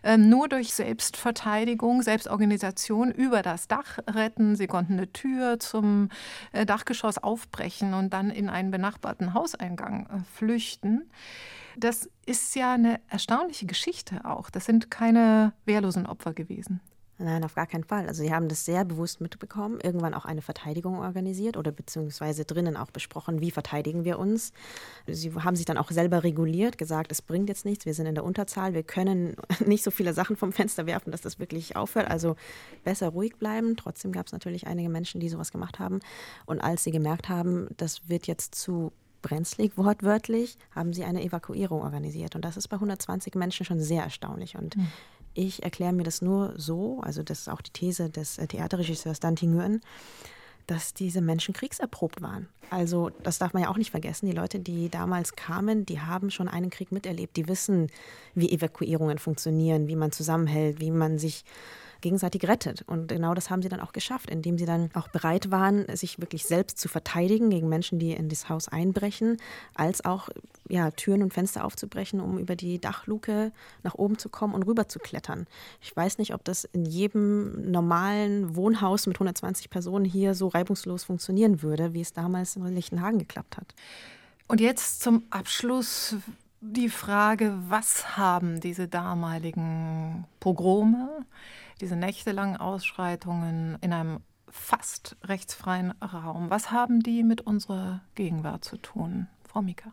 [0.03, 4.55] ähm, nur durch Selbstverteidigung, Selbstorganisation über das Dach retten.
[4.55, 6.11] Sie konnten eine Tür zum
[6.53, 11.11] äh, Dachgeschoss aufbrechen und dann in einen benachbarten Hauseingang äh, flüchten.
[11.77, 14.49] Das ist ja eine erstaunliche Geschichte auch.
[14.49, 16.81] Das sind keine wehrlosen Opfer gewesen.
[17.18, 18.07] Nein, auf gar keinen Fall.
[18.09, 22.77] Also sie haben das sehr bewusst mitbekommen, irgendwann auch eine Verteidigung organisiert oder beziehungsweise drinnen
[22.77, 24.53] auch besprochen, wie verteidigen wir uns.
[25.07, 28.14] Sie haben sich dann auch selber reguliert, gesagt, es bringt jetzt nichts, wir sind in
[28.14, 32.11] der Unterzahl, wir können nicht so viele Sachen vom Fenster werfen, dass das wirklich aufhört.
[32.11, 32.37] Also
[32.85, 33.77] besser ruhig bleiben.
[33.77, 36.01] Trotzdem gab es natürlich einige Menschen, die sowas gemacht haben.
[36.45, 38.93] Und als sie gemerkt haben, das wird jetzt zu
[39.27, 42.37] brenzlig wortwörtlich, haben sie eine Evakuierung organisiert.
[42.37, 44.57] Und das ist bei 120 Menschen schon sehr erstaunlich.
[44.57, 44.87] Und mhm.
[45.35, 49.18] ich erkläre mir das nur so, also das ist auch die These des äh, Theaterregisseurs
[49.18, 49.81] Dante Nguyen,
[50.68, 52.49] dass diese Menschen kriegserprobt waren.
[52.70, 54.27] Also das darf man ja auch nicht vergessen.
[54.27, 57.37] Die Leute, die damals kamen, die haben schon einen Krieg miterlebt.
[57.37, 57.89] Die wissen,
[58.35, 61.45] wie Evakuierungen funktionieren, wie man zusammenhält, wie man sich
[62.01, 62.82] gegenseitig rettet.
[62.86, 66.20] Und genau das haben sie dann auch geschafft, indem sie dann auch bereit waren, sich
[66.20, 69.36] wirklich selbst zu verteidigen gegen Menschen, die in das Haus einbrechen,
[69.74, 70.28] als auch
[70.68, 74.88] ja, Türen und Fenster aufzubrechen, um über die Dachluke nach oben zu kommen und rüber
[74.88, 75.47] zu klettern.
[75.80, 81.05] Ich weiß nicht, ob das in jedem normalen Wohnhaus mit 120 Personen hier so reibungslos
[81.05, 83.74] funktionieren würde, wie es damals in Lichtenhagen geklappt hat.
[84.49, 86.16] Und jetzt zum Abschluss
[86.61, 91.24] die Frage, was haben diese damaligen Pogrome
[91.81, 96.51] diese nächtelangen Ausschreitungen in einem fast rechtsfreien Raum.
[96.51, 99.93] Was haben die mit unserer Gegenwart zu tun, Frau Mika?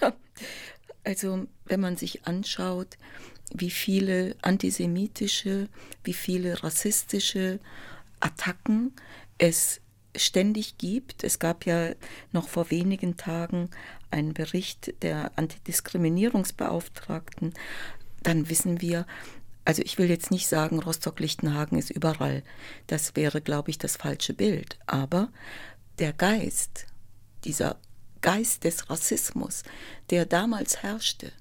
[1.06, 2.96] Also, wenn man sich anschaut,
[3.52, 5.68] wie viele antisemitische,
[6.02, 7.60] wie viele rassistische
[8.20, 8.94] Attacken
[9.36, 9.82] es
[10.16, 11.24] ständig gibt.
[11.24, 11.90] Es gab ja
[12.32, 13.68] noch vor wenigen Tagen
[14.10, 17.52] einen Bericht der Antidiskriminierungsbeauftragten.
[18.22, 19.06] Dann wissen wir,
[19.64, 22.42] also ich will jetzt nicht sagen, Rostock-Lichtenhagen ist überall.
[22.86, 24.78] Das wäre, glaube ich, das falsche Bild.
[24.86, 25.30] Aber
[25.98, 26.86] der Geist,
[27.44, 27.78] dieser
[28.20, 29.62] Geist des Rassismus,
[30.10, 31.32] der damals herrschte,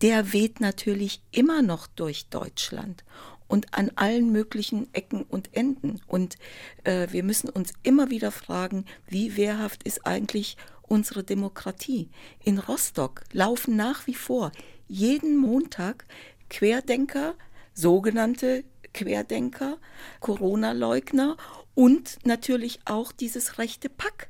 [0.00, 3.04] der weht natürlich immer noch durch Deutschland
[3.48, 6.00] und an allen möglichen Ecken und Enden.
[6.06, 6.38] Und
[6.84, 12.08] äh, wir müssen uns immer wieder fragen, wie wehrhaft ist eigentlich unsere Demokratie.
[12.44, 14.52] In Rostock laufen nach wie vor
[14.88, 16.04] jeden Montag
[16.52, 17.34] Querdenker,
[17.72, 19.78] sogenannte Querdenker,
[20.20, 21.38] Corona-Leugner
[21.74, 24.28] und natürlich auch dieses rechte Pack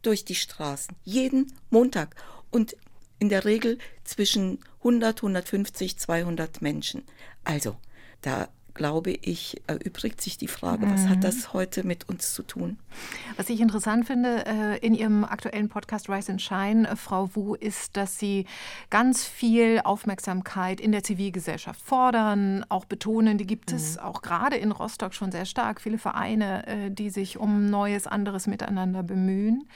[0.00, 0.96] durch die Straßen.
[1.04, 2.16] Jeden Montag.
[2.50, 2.74] Und
[3.18, 7.04] in der Regel zwischen 100, 150, 200 Menschen.
[7.44, 7.76] Also,
[8.22, 8.48] da
[8.78, 10.94] glaube ich, erübrigt sich die Frage, mhm.
[10.94, 11.22] was hat mhm.
[11.22, 12.78] das heute mit uns zu tun?
[13.36, 17.54] Was ich interessant finde äh, in Ihrem aktuellen Podcast Rise and Shine, äh, Frau Wu,
[17.56, 18.46] ist, dass Sie
[18.88, 24.02] ganz viel Aufmerksamkeit in der Zivilgesellschaft fordern, auch betonen, die gibt es mhm.
[24.04, 28.46] auch gerade in Rostock schon sehr stark, viele Vereine, äh, die sich um neues, anderes
[28.46, 29.68] Miteinander bemühen.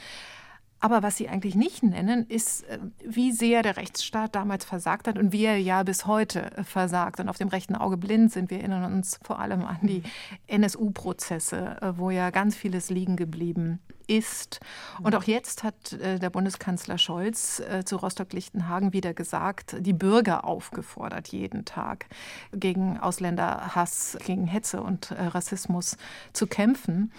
[0.83, 5.17] Aber was Sie eigentlich nicht nennen, ist, äh, wie sehr der Rechtsstaat damals versagt hat
[5.17, 8.51] und wie er ja bis heute äh, versagt und auf dem rechten Auge blind sind.
[8.51, 10.03] Wir erinnern uns vor allem an die
[10.49, 13.79] NSU-Prozesse, äh, wo ja ganz vieles liegen geblieben
[14.09, 14.59] ist.
[15.01, 21.65] Und auch jetzt hat der Bundeskanzler Scholz zu Rostock-Lichtenhagen wieder gesagt, die Bürger aufgefordert, jeden
[21.65, 22.07] Tag
[22.53, 25.97] gegen Ausländerhass, gegen Hetze und Rassismus
[26.33, 27.13] zu kämpfen.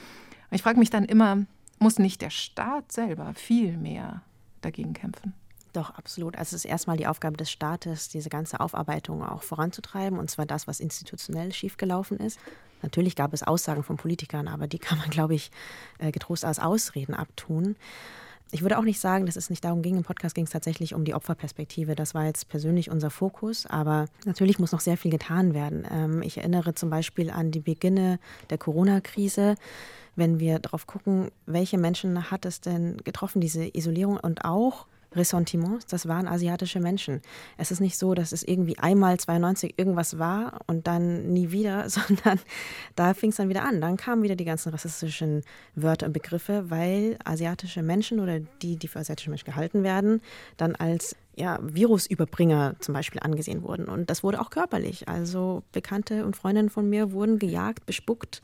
[0.52, 1.46] Ich frage mich dann immer,
[1.84, 4.22] muss nicht der Staat selber viel mehr
[4.62, 5.34] dagegen kämpfen?
[5.74, 6.38] Doch, absolut.
[6.38, 10.46] Also es ist erstmal die Aufgabe des Staates, diese ganze Aufarbeitung auch voranzutreiben, und zwar
[10.46, 12.40] das, was institutionell schiefgelaufen ist.
[12.84, 15.52] Natürlich gab es Aussagen von Politikern, aber die kann man, glaube ich,
[16.00, 17.76] äh, getrost als Ausreden abtun.
[18.52, 19.98] Ich würde auch nicht sagen, dass es nicht darum ging.
[19.98, 21.96] Im Podcast ging es tatsächlich um die Opferperspektive.
[21.96, 23.66] Das war jetzt persönlich unser Fokus.
[23.66, 25.88] Aber natürlich muss noch sehr viel getan werden.
[25.90, 28.20] Ähm, ich erinnere zum Beispiel an die Beginne
[28.52, 29.56] der Corona-Krise
[30.16, 35.86] wenn wir darauf gucken, welche Menschen hat es denn getroffen, diese Isolierung und auch Ressentiments,
[35.86, 37.22] das waren asiatische Menschen.
[37.58, 41.90] Es ist nicht so, dass es irgendwie einmal 92 irgendwas war und dann nie wieder,
[41.90, 42.40] sondern
[42.96, 43.82] da fing es dann wieder an.
[43.82, 45.44] Dann kamen wieder die ganzen rassistischen
[45.76, 50.22] Wörter und Begriffe, weil asiatische Menschen oder die, die für asiatische Menschen gehalten werden,
[50.58, 53.86] dann als ja, Virusüberbringer zum Beispiel angesehen wurden.
[53.86, 55.08] Und das wurde auch körperlich.
[55.08, 58.42] Also Bekannte und Freundinnen von mir wurden gejagt, bespuckt,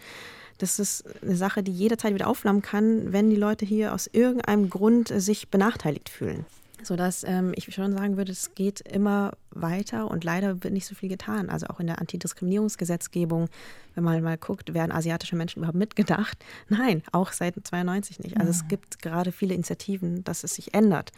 [0.60, 4.70] das ist eine Sache, die jederzeit wieder aufflammen kann, wenn die Leute hier aus irgendeinem
[4.70, 6.45] Grund äh, sich benachteiligt fühlen.
[6.82, 10.95] Sodass ähm, ich schon sagen würde, es geht immer weiter und leider wird nicht so
[10.95, 11.49] viel getan.
[11.49, 13.49] Also auch in der Antidiskriminierungsgesetzgebung,
[13.95, 16.38] wenn man mal guckt, werden asiatische Menschen überhaupt mitgedacht?
[16.70, 18.38] Nein, auch seit 92 nicht.
[18.38, 21.12] Also es gibt gerade viele Initiativen, dass es sich ändert.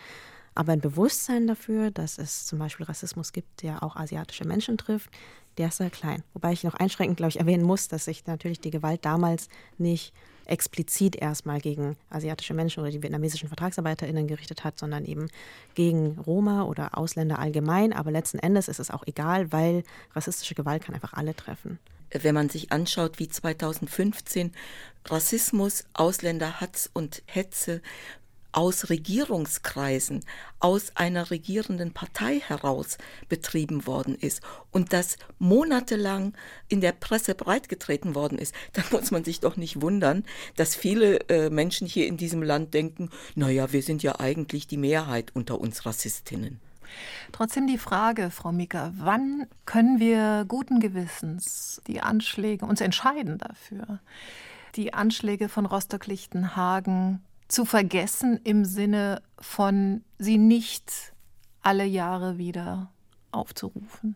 [0.54, 5.10] Aber ein Bewusstsein dafür, dass es zum Beispiel Rassismus gibt, der auch asiatische Menschen trifft,
[5.58, 6.24] der ist sehr klein.
[6.34, 10.14] Wobei ich noch einschränkend, glaube ich, erwähnen muss, dass sich natürlich die Gewalt damals nicht
[10.46, 15.28] explizit erstmal gegen asiatische Menschen oder die vietnamesischen VertragsarbeiterInnen gerichtet hat, sondern eben
[15.76, 17.94] gegen Roma oder Ausländer allgemein.
[17.94, 19.84] Aber letzten Endes ist es auch egal, weil
[20.14, 21.80] rassistische Gewalt kann einfach alle treffen.
[22.14, 24.52] Wenn man sich anschaut, wie 2015
[25.06, 27.82] Rassismus, Ausländerhatz und Hetze
[28.52, 30.24] aus Regierungskreisen,
[30.60, 32.98] aus einer regierenden Partei heraus
[33.30, 34.42] betrieben worden ist
[34.72, 36.34] und das monatelang
[36.68, 40.24] in der Presse breitgetreten worden ist, dann muss man sich doch nicht wundern,
[40.56, 44.78] dass viele äh, Menschen hier in diesem Land denken, naja, wir sind ja eigentlich die
[44.78, 46.60] Mehrheit unter uns Rassistinnen.
[47.32, 54.00] Trotzdem die Frage, Frau Mika, wann können wir guten Gewissens die Anschläge uns entscheiden dafür?
[54.76, 57.22] Die Anschläge von Rostock-Lichtenhagen
[57.52, 61.14] zu vergessen im Sinne von sie nicht
[61.62, 62.92] alle Jahre wieder
[63.32, 64.16] aufzurufen?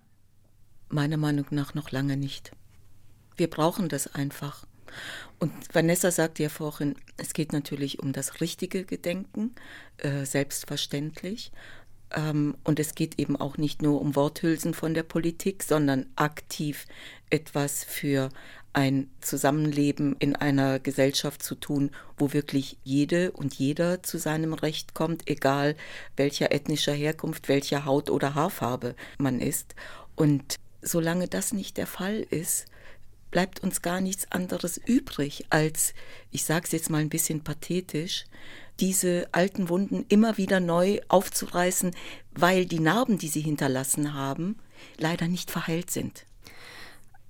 [0.90, 2.52] Meiner Meinung nach noch lange nicht.
[3.36, 4.66] Wir brauchen das einfach.
[5.40, 9.54] Und Vanessa sagte ja vorhin, es geht natürlich um das richtige Gedenken,
[9.98, 11.52] äh, selbstverständlich.
[12.12, 16.86] Ähm, und es geht eben auch nicht nur um Worthülsen von der Politik, sondern aktiv
[17.30, 18.30] etwas für
[18.76, 24.94] ein Zusammenleben in einer Gesellschaft zu tun, wo wirklich jede und jeder zu seinem Recht
[24.94, 25.76] kommt, egal
[26.18, 29.76] welcher ethnischer Herkunft, welcher Haut- oder Haarfarbe man ist.
[30.16, 32.66] Und solange das nicht der Fall ist,
[33.32, 35.94] bleibt uns gar nichts anderes übrig, als,
[36.32, 38.26] ich sage es jetzt mal ein bisschen pathetisch,
[38.82, 41.96] diese alten Wunden immer wieder neu aufzureißen,
[42.34, 44.60] weil die Narben, die sie hinterlassen haben,
[44.98, 46.25] leider nicht verheilt sind.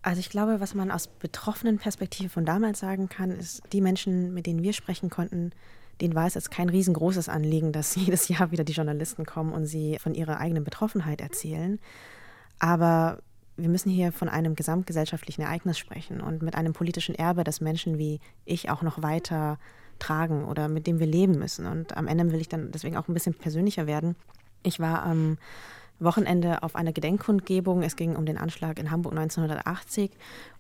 [0.06, 4.36] Also ich glaube, was man aus betroffenen Perspektive von damals sagen kann, ist, die Menschen,
[4.36, 5.50] mit denen wir sprechen konnten,
[6.00, 9.66] denen war es jetzt kein riesengroßes Anliegen, dass jedes Jahr wieder die Journalisten kommen und
[9.66, 11.80] sie von ihrer eigenen Betroffenheit erzählen.
[12.60, 13.18] Aber
[13.58, 17.98] wir müssen hier von einem gesamtgesellschaftlichen Ereignis sprechen und mit einem politischen Erbe, das Menschen
[17.98, 19.58] wie ich auch noch weiter
[19.98, 21.66] tragen oder mit dem wir leben müssen.
[21.66, 24.16] Und am Ende will ich dann deswegen auch ein bisschen persönlicher werden.
[24.62, 25.40] Ich war am
[26.00, 27.82] Wochenende auf einer Gedenkkundgebung.
[27.82, 30.12] Es ging um den Anschlag in Hamburg 1980.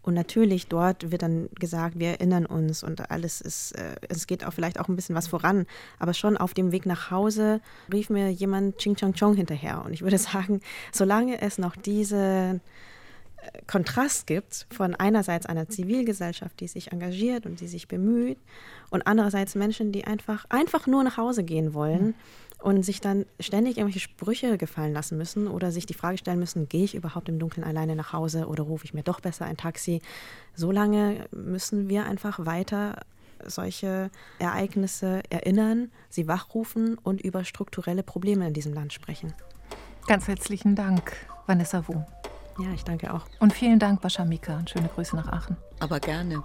[0.01, 4.45] Und natürlich dort wird dann gesagt, wir erinnern uns und alles ist, äh, es geht
[4.45, 5.65] auch vielleicht auch ein bisschen was voran.
[5.99, 7.61] Aber schon auf dem Weg nach Hause
[7.91, 9.83] rief mir jemand Ching Chong Chong hinterher.
[9.85, 10.61] Und ich würde sagen,
[10.91, 12.61] solange es noch diese
[13.67, 18.37] Kontrast gibt von einerseits einer Zivilgesellschaft, die sich engagiert und die sich bemüht,
[18.91, 22.07] und andererseits Menschen, die einfach, einfach nur nach Hause gehen wollen.
[22.07, 22.13] Mhm
[22.65, 26.67] und sich dann ständig irgendwelche Sprüche gefallen lassen müssen oder sich die Frage stellen müssen,
[26.67, 29.55] gehe ich überhaupt im Dunkeln alleine nach Hause oder rufe ich mir doch besser ein
[29.55, 30.01] Taxi?
[30.55, 33.01] So lange müssen wir einfach weiter
[33.45, 34.09] solche
[34.39, 39.33] Ereignisse erinnern, sie wachrufen und über strukturelle Probleme in diesem Land sprechen.
[40.07, 41.13] Ganz herzlichen Dank,
[41.45, 42.03] Vanessa Wu.
[42.57, 43.25] Ja, ich danke auch.
[43.39, 45.55] Und vielen Dank, Bascha und schöne Grüße nach Aachen.
[45.79, 46.41] Aber gerne.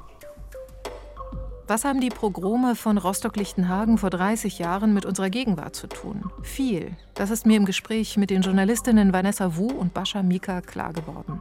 [1.70, 6.28] Was haben die Pogrome von Rostock-Lichtenhagen vor 30 Jahren mit unserer Gegenwart zu tun?
[6.42, 6.96] Viel.
[7.14, 11.40] Das ist mir im Gespräch mit den Journalistinnen Vanessa Wu und Bascha Mika klar geworden.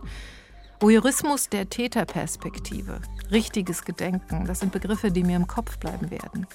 [0.79, 3.01] Voyeurismus der Täterperspektive,
[3.31, 6.45] richtiges Gedenken, das sind Begriffe, die mir im Kopf bleiben werden.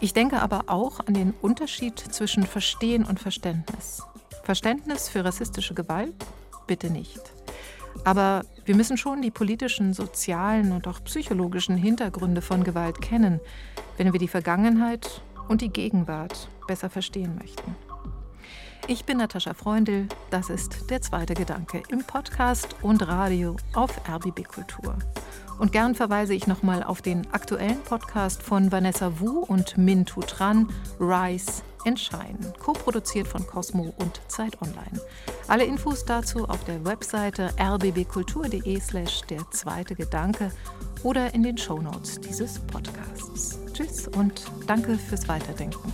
[0.00, 4.02] Ich denke aber auch an den Unterschied zwischen Verstehen und Verständnis.
[4.44, 6.14] Verständnis für rassistische Gewalt?
[6.66, 7.20] Bitte nicht.
[8.02, 13.40] Aber wir müssen schon die politischen, sozialen und auch psychologischen Hintergründe von Gewalt kennen,
[13.96, 17.76] wenn wir die Vergangenheit und die Gegenwart besser verstehen möchten.
[18.86, 24.44] Ich bin Natascha Freundl, das ist der zweite Gedanke im Podcast und Radio auf RBB
[24.44, 24.98] Kultur.
[25.58, 30.68] Und gern verweise ich nochmal auf den aktuellen Podcast von Vanessa Wu und Min Tran,
[30.98, 32.52] Rise entscheiden.
[32.58, 35.00] Co-produziert von Cosmo und Zeit Online.
[35.48, 40.50] Alle Infos dazu auf der Webseite rbbkultur.de slash der zweite Gedanke
[41.02, 43.58] oder in den Shownotes dieses Podcasts.
[43.72, 45.92] Tschüss und danke fürs Weiterdenken.